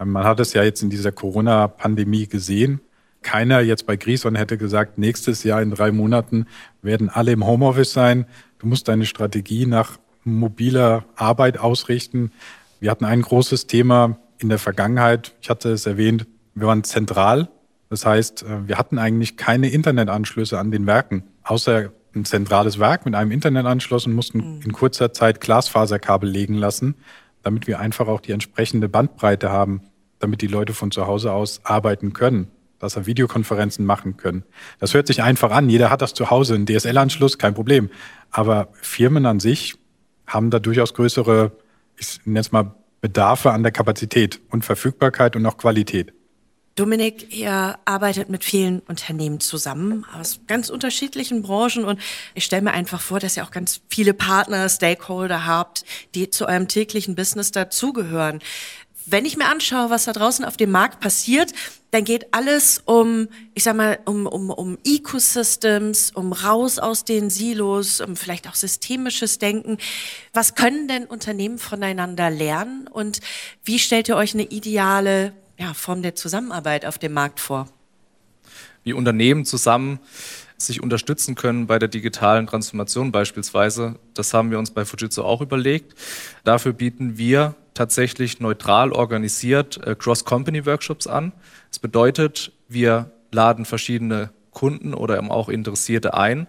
Ähm, 0.00 0.10
man 0.10 0.24
hat 0.24 0.40
es 0.40 0.54
ja 0.54 0.62
jetzt 0.62 0.82
in 0.82 0.90
dieser 0.90 1.12
Corona-Pandemie 1.12 2.26
gesehen. 2.26 2.80
Keiner 3.22 3.60
jetzt 3.60 3.86
bei 3.86 3.96
Grison 3.96 4.34
hätte 4.34 4.58
gesagt, 4.58 4.98
nächstes 4.98 5.44
Jahr 5.44 5.62
in 5.62 5.70
drei 5.70 5.92
Monaten 5.92 6.46
werden 6.80 7.08
alle 7.08 7.32
im 7.32 7.46
Homeoffice 7.46 7.92
sein. 7.92 8.26
Du 8.58 8.66
musst 8.66 8.88
deine 8.88 9.06
Strategie 9.06 9.66
nach 9.66 9.98
mobiler 10.24 11.04
Arbeit 11.16 11.58
ausrichten. 11.58 12.32
Wir 12.80 12.90
hatten 12.90 13.04
ein 13.04 13.22
großes 13.22 13.66
Thema 13.66 14.18
in 14.38 14.48
der 14.48 14.58
Vergangenheit. 14.58 15.34
Ich 15.40 15.50
hatte 15.50 15.70
es 15.70 15.86
erwähnt. 15.86 16.26
Wir 16.54 16.66
waren 16.66 16.84
zentral. 16.84 17.48
Das 17.88 18.06
heißt, 18.06 18.42
äh, 18.44 18.68
wir 18.68 18.78
hatten 18.78 18.98
eigentlich 18.98 19.36
keine 19.36 19.68
Internetanschlüsse 19.68 20.58
an 20.58 20.70
den 20.70 20.86
Werken, 20.86 21.24
außer 21.42 21.90
ein 22.14 22.24
zentrales 22.24 22.78
Werk 22.78 23.04
mit 23.04 23.14
einem 23.14 23.30
Internetanschluss 23.30 24.06
und 24.06 24.12
mussten 24.12 24.38
mhm. 24.38 24.62
in 24.64 24.72
kurzer 24.72 25.12
Zeit 25.12 25.40
Glasfaserkabel 25.40 26.28
legen 26.28 26.54
lassen, 26.54 26.94
damit 27.42 27.66
wir 27.66 27.80
einfach 27.80 28.08
auch 28.08 28.20
die 28.20 28.32
entsprechende 28.32 28.88
Bandbreite 28.88 29.50
haben, 29.50 29.82
damit 30.18 30.42
die 30.42 30.46
Leute 30.46 30.72
von 30.74 30.90
zu 30.90 31.06
Hause 31.06 31.32
aus 31.32 31.60
arbeiten 31.64 32.12
können, 32.12 32.48
dass 32.78 32.94
sie 32.94 33.06
Videokonferenzen 33.06 33.84
machen 33.84 34.16
können. 34.16 34.44
Das 34.78 34.94
hört 34.94 35.06
sich 35.06 35.22
einfach 35.22 35.50
an. 35.50 35.68
Jeder 35.68 35.90
hat 35.90 36.02
das 36.02 36.14
zu 36.14 36.30
Hause, 36.30 36.54
einen 36.54 36.66
DSL-Anschluss, 36.66 37.38
kein 37.38 37.54
Problem. 37.54 37.90
Aber 38.30 38.68
Firmen 38.72 39.26
an 39.26 39.40
sich 39.40 39.74
haben 40.32 40.50
da 40.50 40.58
durchaus 40.58 40.94
größere, 40.94 41.52
ich 41.96 42.20
nenne 42.24 42.40
es 42.40 42.52
mal, 42.52 42.74
Bedarfe 43.00 43.50
an 43.52 43.62
der 43.62 43.72
Kapazität 43.72 44.40
und 44.50 44.64
Verfügbarkeit 44.64 45.34
und 45.34 45.44
auch 45.44 45.56
Qualität. 45.56 46.12
Dominik, 46.74 47.36
ihr 47.36 47.78
arbeitet 47.84 48.30
mit 48.30 48.44
vielen 48.44 48.80
Unternehmen 48.80 49.40
zusammen 49.40 50.06
aus 50.18 50.40
ganz 50.46 50.70
unterschiedlichen 50.70 51.42
Branchen 51.42 51.84
und 51.84 52.00
ich 52.34 52.44
stelle 52.44 52.62
mir 52.62 52.72
einfach 52.72 53.02
vor, 53.02 53.20
dass 53.20 53.36
ihr 53.36 53.44
auch 53.44 53.50
ganz 53.50 53.82
viele 53.90 54.14
Partner, 54.14 54.66
Stakeholder 54.70 55.44
habt, 55.44 55.84
die 56.14 56.30
zu 56.30 56.46
eurem 56.46 56.68
täglichen 56.68 57.14
Business 57.14 57.50
dazugehören. 57.50 58.38
Wenn 59.06 59.24
ich 59.24 59.36
mir 59.36 59.46
anschaue, 59.46 59.90
was 59.90 60.04
da 60.04 60.12
draußen 60.12 60.44
auf 60.44 60.56
dem 60.56 60.70
Markt 60.70 61.00
passiert, 61.00 61.52
dann 61.90 62.04
geht 62.04 62.32
alles 62.32 62.80
um, 62.86 63.28
ich 63.52 63.64
sag 63.64 63.76
mal, 63.76 63.98
um, 64.06 64.26
um, 64.26 64.50
um 64.50 64.78
Ecosystems, 64.84 66.10
um 66.12 66.32
raus 66.32 66.78
aus 66.78 67.04
den 67.04 67.28
Silos, 67.28 68.00
um 68.00 68.16
vielleicht 68.16 68.48
auch 68.48 68.54
systemisches 68.54 69.38
Denken. 69.38 69.76
Was 70.32 70.54
können 70.54 70.88
denn 70.88 71.04
Unternehmen 71.04 71.58
voneinander 71.58 72.30
lernen 72.30 72.88
und 72.88 73.20
wie 73.64 73.78
stellt 73.78 74.08
ihr 74.08 74.16
euch 74.16 74.32
eine 74.32 74.44
ideale 74.44 75.34
ja, 75.58 75.74
Form 75.74 76.02
der 76.02 76.14
Zusammenarbeit 76.14 76.86
auf 76.86 76.98
dem 76.98 77.12
Markt 77.12 77.40
vor? 77.40 77.68
Wie 78.84 78.94
Unternehmen 78.94 79.44
zusammen 79.44 80.00
sich 80.66 80.82
unterstützen 80.82 81.34
können 81.34 81.66
bei 81.66 81.78
der 81.78 81.88
digitalen 81.88 82.46
Transformation 82.46 83.12
beispielsweise. 83.12 83.96
Das 84.14 84.34
haben 84.34 84.50
wir 84.50 84.58
uns 84.58 84.70
bei 84.70 84.84
Fujitsu 84.84 85.22
auch 85.22 85.40
überlegt. 85.40 85.94
Dafür 86.44 86.72
bieten 86.72 87.18
wir 87.18 87.54
tatsächlich 87.74 88.40
neutral 88.40 88.92
organisiert 88.92 89.80
äh, 89.86 89.94
Cross-Company-Workshops 89.94 91.06
an. 91.06 91.32
Das 91.70 91.78
bedeutet, 91.78 92.52
wir 92.68 93.10
laden 93.30 93.64
verschiedene 93.64 94.30
Kunden 94.50 94.94
oder 94.94 95.16
eben 95.16 95.30
auch 95.30 95.48
Interessierte 95.48 96.14
ein, 96.14 96.46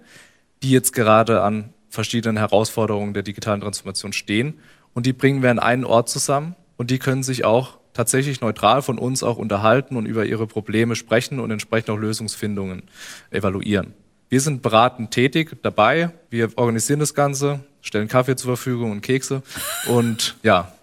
die 0.61 0.71
jetzt 0.71 0.93
gerade 0.93 1.41
an 1.41 1.73
verschiedenen 1.89 2.37
Herausforderungen 2.37 3.13
der 3.13 3.23
digitalen 3.23 3.61
Transformation 3.61 4.13
stehen. 4.13 4.59
Und 4.93 5.05
die 5.05 5.13
bringen 5.13 5.41
wir 5.41 5.51
an 5.51 5.59
einen 5.59 5.85
Ort 5.85 6.09
zusammen 6.09 6.55
und 6.77 6.91
die 6.91 6.99
können 6.99 7.23
sich 7.23 7.45
auch 7.45 7.77
tatsächlich 7.93 8.41
neutral 8.41 8.81
von 8.81 8.97
uns 8.97 9.23
auch 9.23 9.37
unterhalten 9.37 9.95
und 9.95 10.05
über 10.05 10.25
ihre 10.25 10.47
Probleme 10.47 10.95
sprechen 10.95 11.39
und 11.39 11.51
entsprechend 11.51 11.89
auch 11.91 11.97
Lösungsfindungen 11.97 12.83
evaluieren. 13.29 13.93
Wir 14.33 14.41
sind 14.41 14.63
beratend 14.63 15.11
tätig 15.11 15.57
dabei. 15.61 16.09
Wir 16.31 16.49
organisieren 16.55 16.99
das 16.99 17.13
Ganze, 17.13 17.59
stellen 17.83 18.07
Kaffee 18.07 18.35
zur 18.35 18.55
Verfügung 18.55 18.89
und 18.89 19.01
Kekse. 19.01 19.43
Und 19.85 20.37
ja, 20.41 20.73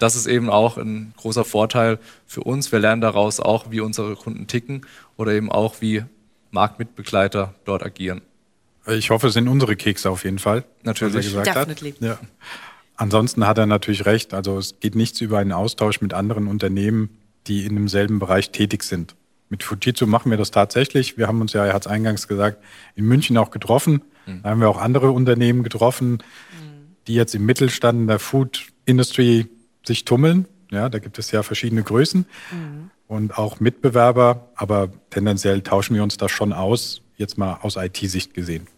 das 0.00 0.16
ist 0.16 0.26
eben 0.26 0.50
auch 0.50 0.78
ein 0.78 1.14
großer 1.16 1.44
Vorteil 1.44 2.00
für 2.26 2.40
uns. 2.40 2.72
Wir 2.72 2.80
lernen 2.80 3.00
daraus 3.00 3.38
auch, 3.38 3.70
wie 3.70 3.78
unsere 3.78 4.16
Kunden 4.16 4.48
ticken 4.48 4.84
oder 5.16 5.30
eben 5.30 5.48
auch, 5.48 5.76
wie 5.78 6.02
Marktmitbegleiter 6.50 7.54
dort 7.64 7.84
agieren. 7.84 8.20
Ich 8.88 9.10
hoffe, 9.10 9.28
es 9.28 9.34
sind 9.34 9.46
unsere 9.46 9.76
Kekse 9.76 10.10
auf 10.10 10.24
jeden 10.24 10.40
Fall. 10.40 10.64
Natürlich. 10.82 11.14
Was 11.14 11.34
er 11.34 11.42
gesagt 11.44 11.56
Definitely. 11.56 11.92
hat. 11.92 12.00
Ja. 12.00 12.18
Ansonsten 12.96 13.46
hat 13.46 13.58
er 13.58 13.66
natürlich 13.66 14.06
recht. 14.06 14.34
Also 14.34 14.58
es 14.58 14.80
geht 14.80 14.96
nichts 14.96 15.20
über 15.20 15.38
einen 15.38 15.52
Austausch 15.52 16.00
mit 16.00 16.14
anderen 16.14 16.48
Unternehmen, 16.48 17.16
die 17.46 17.64
in 17.64 17.76
demselben 17.76 18.18
Bereich 18.18 18.50
tätig 18.50 18.82
sind. 18.82 19.14
Mit 19.52 19.64
Fujitsu 19.64 20.06
machen 20.06 20.30
wir 20.30 20.38
das 20.38 20.50
tatsächlich. 20.50 21.18
Wir 21.18 21.28
haben 21.28 21.42
uns 21.42 21.52
ja, 21.52 21.66
er 21.66 21.74
hat 21.74 21.82
es 21.82 21.86
eingangs 21.86 22.26
gesagt, 22.26 22.64
in 22.94 23.04
München 23.04 23.36
auch 23.36 23.50
getroffen. 23.50 24.00
Mhm. 24.24 24.42
Da 24.42 24.48
haben 24.48 24.60
wir 24.62 24.70
auch 24.70 24.80
andere 24.80 25.10
Unternehmen 25.10 25.62
getroffen, 25.62 26.12
mhm. 26.12 26.96
die 27.06 27.12
jetzt 27.12 27.34
im 27.34 27.44
Mittelstand 27.44 28.00
in 28.00 28.06
der 28.06 28.18
Food 28.18 28.68
Industry 28.86 29.50
sich 29.86 30.06
tummeln. 30.06 30.46
Ja, 30.70 30.88
da 30.88 30.98
gibt 31.00 31.18
es 31.18 31.30
ja 31.32 31.42
verschiedene 31.42 31.82
Größen 31.82 32.24
mhm. 32.50 32.90
und 33.08 33.36
auch 33.36 33.60
Mitbewerber, 33.60 34.48
aber 34.54 34.88
tendenziell 35.10 35.60
tauschen 35.60 35.96
wir 35.96 36.02
uns 36.02 36.16
da 36.16 36.30
schon 36.30 36.54
aus, 36.54 37.02
jetzt 37.18 37.36
mal 37.36 37.58
aus 37.60 37.76
IT-Sicht 37.76 38.32
gesehen. 38.32 38.68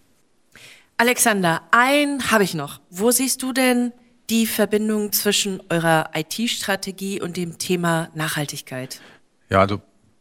Alexander, 0.97 1.63
ein 1.71 2.33
habe 2.33 2.43
ich 2.43 2.55
noch. 2.55 2.81
Wo 2.91 3.13
siehst 3.13 3.45
du 3.45 3.53
denn 3.53 3.93
die 4.29 4.49
Verbindung 4.49 5.13
zwischen 5.13 5.63
eurer 5.71 6.11
IT-Strategie 6.15 7.23
und 7.23 7.37
dem 7.37 7.59
Thema 7.59 8.09
Nachhaltigkeit? 8.17 9.01
Ja, 9.51 9.61
also 9.61 9.81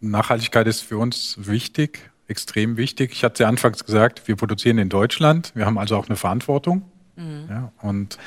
Nachhaltigkeit 0.09 0.67
ist 0.67 0.81
für 0.81 0.97
uns 0.97 1.35
wichtig, 1.37 2.11
extrem 2.27 2.77
wichtig. 2.77 3.11
Ich 3.13 3.23
hatte 3.23 3.43
ja 3.43 3.49
anfangs 3.49 3.85
gesagt, 3.85 4.27
wir 4.27 4.35
produzieren 4.35 4.77
in 4.77 4.89
Deutschland, 4.89 5.51
wir 5.55 5.65
haben 5.65 5.77
also 5.77 5.97
auch 5.97 6.07
eine 6.07 6.15
Verantwortung. 6.15 6.83
Mhm. 7.15 7.45
Ja, 7.49 7.71
und 7.81 8.17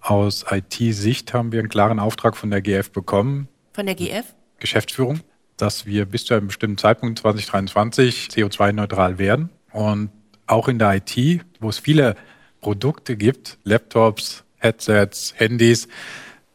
aus 0.00 0.44
IT-Sicht 0.50 1.32
haben 1.32 1.52
wir 1.52 1.60
einen 1.60 1.68
klaren 1.68 2.00
Auftrag 2.00 2.36
von 2.36 2.50
der 2.50 2.60
GF 2.60 2.90
bekommen. 2.90 3.48
Von 3.72 3.86
der 3.86 3.94
GF? 3.94 4.24
Geschäftsführung, 4.58 5.20
dass 5.56 5.86
wir 5.86 6.06
bis 6.06 6.24
zu 6.24 6.34
einem 6.34 6.48
bestimmten 6.48 6.78
Zeitpunkt 6.78 7.18
2023 7.20 8.28
CO2-neutral 8.32 9.18
werden. 9.18 9.50
Und 9.70 10.10
auch 10.46 10.68
in 10.68 10.78
der 10.78 10.96
IT, 10.96 11.44
wo 11.60 11.68
es 11.68 11.78
viele 11.78 12.16
Produkte 12.60 13.16
gibt, 13.16 13.58
Laptops, 13.64 14.44
Headsets, 14.58 15.34
Handys, 15.36 15.88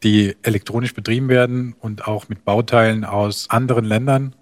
die 0.02 0.36
elektronisch 0.42 0.94
betrieben 0.94 1.28
werden 1.28 1.74
und 1.80 2.06
auch 2.06 2.28
mit 2.28 2.44
Bauteilen 2.44 3.04
aus 3.04 3.50
anderen 3.50 3.84
Ländern, 3.84 4.34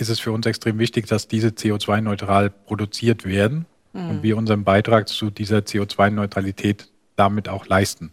ist 0.00 0.08
es 0.08 0.20
für 0.20 0.32
uns 0.32 0.46
extrem 0.46 0.78
wichtig, 0.78 1.06
dass 1.06 1.28
diese 1.28 1.48
CO2-neutral 1.48 2.50
produziert 2.50 3.24
werden 3.24 3.66
mhm. 3.92 4.10
und 4.10 4.22
wir 4.22 4.36
unseren 4.36 4.64
Beitrag 4.64 5.08
zu 5.08 5.30
dieser 5.30 5.58
CO2-Neutralität 5.58 6.88
damit 7.16 7.48
auch 7.48 7.66
leisten. 7.66 8.12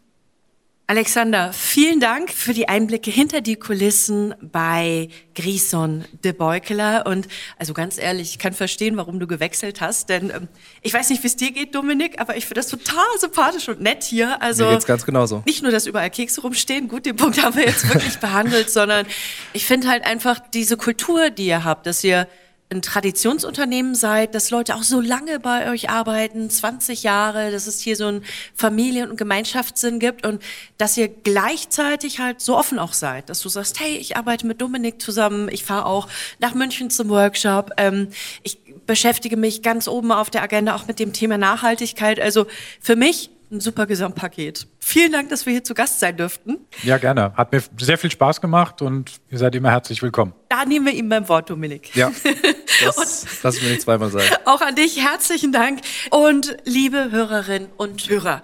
Alexander, 0.90 1.52
vielen 1.52 2.00
Dank 2.00 2.32
für 2.32 2.54
die 2.54 2.70
Einblicke 2.70 3.12
hinter 3.12 3.42
die 3.42 3.58
Kulissen 3.58 4.34
bei 4.42 5.10
Grison 5.36 6.06
de 6.24 6.32
Beukeler. 6.32 7.06
Und 7.06 7.28
also 7.58 7.74
ganz 7.74 7.98
ehrlich, 7.98 8.30
ich 8.30 8.40
kann 8.40 8.54
verstehen, 8.54 8.96
warum 8.96 9.20
du 9.20 9.28
gewechselt 9.28 9.82
hast. 9.82 10.08
Denn 10.08 10.30
ähm, 10.30 10.48
ich 10.82 10.94
weiß 10.94 11.10
nicht, 11.10 11.24
wie 11.24 11.28
es 11.28 11.36
dir 11.36 11.52
geht, 11.52 11.76
Dominik, 11.76 12.22
aber 12.22 12.38
ich 12.38 12.46
finde 12.46 12.62
das 12.62 12.68
total 12.68 13.04
sympathisch 13.20 13.68
und 13.68 13.82
nett 13.82 14.06
hier. 14.06 14.42
Also 14.42 14.64
Mir 14.64 14.72
geht's 14.72 14.86
ganz 14.86 15.06
genauso. 15.06 15.44
Nicht 15.46 15.62
nur, 15.62 15.74
dass 15.74 15.88
überall 15.88 16.10
Kekse 16.10 16.40
rumstehen, 16.40 16.88
gut, 16.88 17.06
den 17.06 17.18
Punkt 17.18 17.44
haben 17.44 17.58
wir 17.58 17.66
jetzt 17.66 17.86
wirklich 17.94 18.18
behandelt, 18.22 18.70
sondern 18.70 19.06
ich 19.52 19.66
finde 19.66 19.90
halt 19.90 20.06
einfach 20.06 20.40
diese 20.54 20.78
Kultur, 20.78 21.32
die 21.32 21.48
ihr 21.48 21.66
habt, 21.66 21.86
dass 21.86 22.02
ihr 22.06 22.30
ein 22.70 22.82
Traditionsunternehmen 22.82 23.96
seid, 23.96 24.36
dass 24.36 24.50
Leute 24.52 24.76
auch 24.76 24.84
so 24.84 25.00
lange 25.00 25.40
bei 25.40 25.72
euch 25.72 25.90
arbeiten, 25.90 26.50
20 26.50 27.04
Jahre, 27.04 27.52
dass 27.52 27.66
es 27.66 27.80
hier 27.80 27.96
so 27.96 28.08
einen 28.08 28.26
Familien- 28.54 29.10
und 29.10 29.18
Gemeinschaftssinn 29.18 30.00
gibt 30.00 30.26
und 30.26 30.42
dass 30.78 30.98
ihr 30.98 31.08
gleichzeitig 31.08 32.20
halt 32.20 32.42
so 32.42 32.58
offen 32.58 32.78
auch 32.78 32.92
seid, 32.92 33.30
dass 33.30 33.40
du 33.40 33.48
sagst, 33.48 33.80
hey, 33.80 33.96
ich 33.96 34.18
arbeite 34.18 34.46
mit 34.46 34.60
Dominik 34.60 35.02
zusammen, 35.02 35.48
ich 35.50 35.64
fahre 35.64 35.86
auch 35.86 36.10
nach 36.40 36.54
München 36.54 36.90
zum 36.90 37.08
Workshop, 37.08 37.72
ähm, 37.78 38.10
ich 38.44 38.60
beschäftige 38.86 39.38
mich 39.38 39.62
ganz 39.62 39.88
oben 39.88 40.12
auf 40.12 40.30
der 40.30 40.44
Agenda 40.44 40.76
auch 40.76 40.88
mit 40.88 41.00
dem 41.00 41.14
Thema 41.14 41.38
Nachhaltigkeit. 41.38 42.20
Also 42.20 42.48
für 42.82 42.96
mich 42.96 43.30
ein 43.52 43.60
super 43.60 43.86
Gesamtpaket. 43.86 44.68
Vielen 44.80 45.12
Dank, 45.12 45.30
dass 45.30 45.46
wir 45.46 45.54
hier 45.54 45.64
zu 45.64 45.74
Gast 45.74 46.00
sein 46.00 46.18
dürften. 46.18 46.58
Ja, 46.84 46.98
gerne. 46.98 47.34
Hat 47.36 47.52
mir 47.52 47.62
sehr 47.80 47.98
viel 47.98 48.12
Spaß 48.12 48.42
gemacht 48.42 48.82
und 48.82 49.12
ihr 49.30 49.38
seid 49.38 49.56
immer 49.56 49.72
herzlich 49.72 50.02
willkommen. 50.02 50.34
Da 50.50 50.66
nehmen 50.66 50.86
wir 50.86 50.94
ihn 50.94 51.10
beim 51.10 51.28
Wort, 51.30 51.50
Dominik. 51.50 51.96
Ja, 51.96 52.12
das 52.84 53.44
lassen 53.44 53.62
wir 53.62 53.70
nicht 53.70 53.82
zweimal 53.82 54.10
sagen. 54.10 54.26
Auch 54.46 54.62
an 54.62 54.76
dich 54.76 55.04
herzlichen 55.04 55.52
Dank 55.52 55.82
und 56.12 56.58
liebe 56.66 57.12
Hörerinnen 57.12 57.70
und 57.78 58.10
Hörer. 58.10 58.42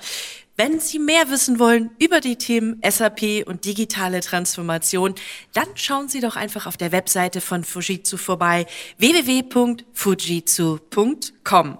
Wenn 0.55 0.79
Sie 0.79 0.99
mehr 0.99 1.31
wissen 1.31 1.57
wollen 1.57 1.89
über 1.97 2.19
die 2.19 2.35
Themen 2.35 2.79
SAP 2.87 3.47
und 3.47 3.65
digitale 3.65 4.19
Transformation, 4.19 5.15
dann 5.53 5.65
schauen 5.73 6.09
Sie 6.09 6.19
doch 6.19 6.35
einfach 6.35 6.67
auf 6.67 6.77
der 6.77 6.91
Webseite 6.91 7.41
von 7.41 7.63
Fujitsu 7.63 8.17
vorbei, 8.17 8.67
www.fujitsu.com. 8.99 11.77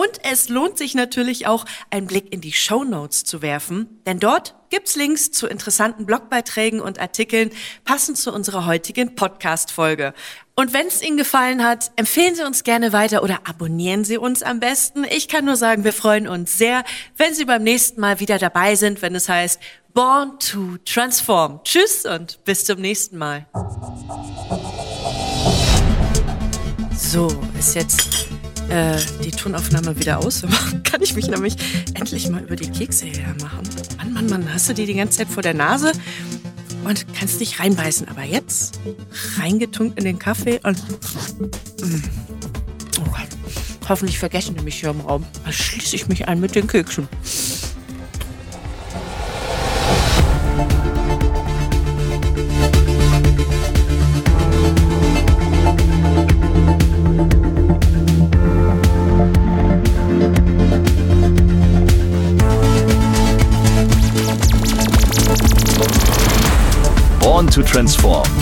Und 0.00 0.12
es 0.22 0.48
lohnt 0.48 0.78
sich 0.78 0.94
natürlich 0.94 1.46
auch, 1.46 1.66
einen 1.90 2.06
Blick 2.06 2.32
in 2.32 2.40
die 2.40 2.54
Show 2.54 2.84
Notes 2.84 3.24
zu 3.24 3.42
werfen, 3.42 4.00
denn 4.06 4.18
dort 4.18 4.54
gibt's 4.70 4.96
Links 4.96 5.30
zu 5.30 5.46
interessanten 5.46 6.06
Blogbeiträgen 6.06 6.80
und 6.80 6.98
Artikeln 6.98 7.50
passend 7.84 8.16
zu 8.16 8.32
unserer 8.32 8.64
heutigen 8.64 9.14
Podcast-Folge. 9.14 10.14
Und 10.54 10.72
wenn 10.72 10.86
es 10.86 11.02
Ihnen 11.02 11.18
gefallen 11.18 11.62
hat, 11.62 11.90
empfehlen 11.96 12.34
Sie 12.34 12.46
uns 12.46 12.64
gerne 12.64 12.94
weiter 12.94 13.22
oder 13.22 13.40
abonnieren 13.44 14.04
Sie 14.04 14.16
uns 14.16 14.42
am 14.42 14.58
besten. 14.58 15.04
Ich 15.04 15.28
kann 15.28 15.44
nur 15.44 15.56
sagen, 15.56 15.84
wir 15.84 15.92
freuen 15.92 16.28
uns 16.28 16.56
sehr, 16.56 16.82
wenn 17.18 17.34
Sie 17.34 17.44
beim 17.44 17.62
nächsten 17.62 18.00
Mal 18.00 18.20
wieder 18.20 18.38
dabei 18.38 18.76
sind, 18.76 19.02
wenn 19.02 19.14
es 19.14 19.28
heißt 19.28 19.60
Born 19.92 20.38
to 20.38 20.78
Transform. 20.86 21.60
Tschüss 21.62 22.06
und 22.06 22.42
bis 22.46 22.64
zum 22.64 22.80
nächsten 22.80 23.18
Mal. 23.18 23.46
So, 26.96 27.28
ist 27.58 27.74
jetzt 27.74 28.29
äh, 28.70 28.96
die 29.24 29.30
Tonaufnahme 29.30 29.98
wieder 29.98 30.18
aus. 30.18 30.42
Kann 30.84 31.02
ich 31.02 31.14
mich 31.14 31.28
nämlich 31.28 31.56
endlich 31.94 32.28
mal 32.28 32.42
über 32.42 32.56
die 32.56 32.70
Kekse 32.70 33.06
hermachen. 33.06 33.68
Mann, 33.98 34.12
Mann, 34.14 34.26
Mann, 34.28 34.54
hast 34.54 34.68
du 34.68 34.74
die 34.74 34.86
die 34.86 34.94
ganze 34.94 35.18
Zeit 35.18 35.28
vor 35.28 35.42
der 35.42 35.54
Nase 35.54 35.92
und 36.84 37.06
kannst 37.14 37.40
nicht 37.40 37.60
reinbeißen. 37.60 38.08
Aber 38.08 38.22
jetzt 38.22 38.80
reingetunkt 39.38 39.98
in 39.98 40.04
den 40.04 40.18
Kaffee 40.18 40.60
und... 40.62 40.78
Mm. 41.80 42.02
Oh 43.00 43.10
Gott. 43.10 43.28
Hoffentlich 43.88 44.18
vergessen 44.18 44.56
die 44.56 44.64
mich 44.64 44.80
hier 44.80 44.90
im 44.90 45.00
Raum. 45.00 45.26
Da 45.44 45.52
schließe 45.52 45.96
ich 45.96 46.08
mich 46.08 46.28
ein 46.28 46.40
mit 46.40 46.54
den 46.54 46.66
Keksen. 46.66 47.08
Transform. 67.80 68.39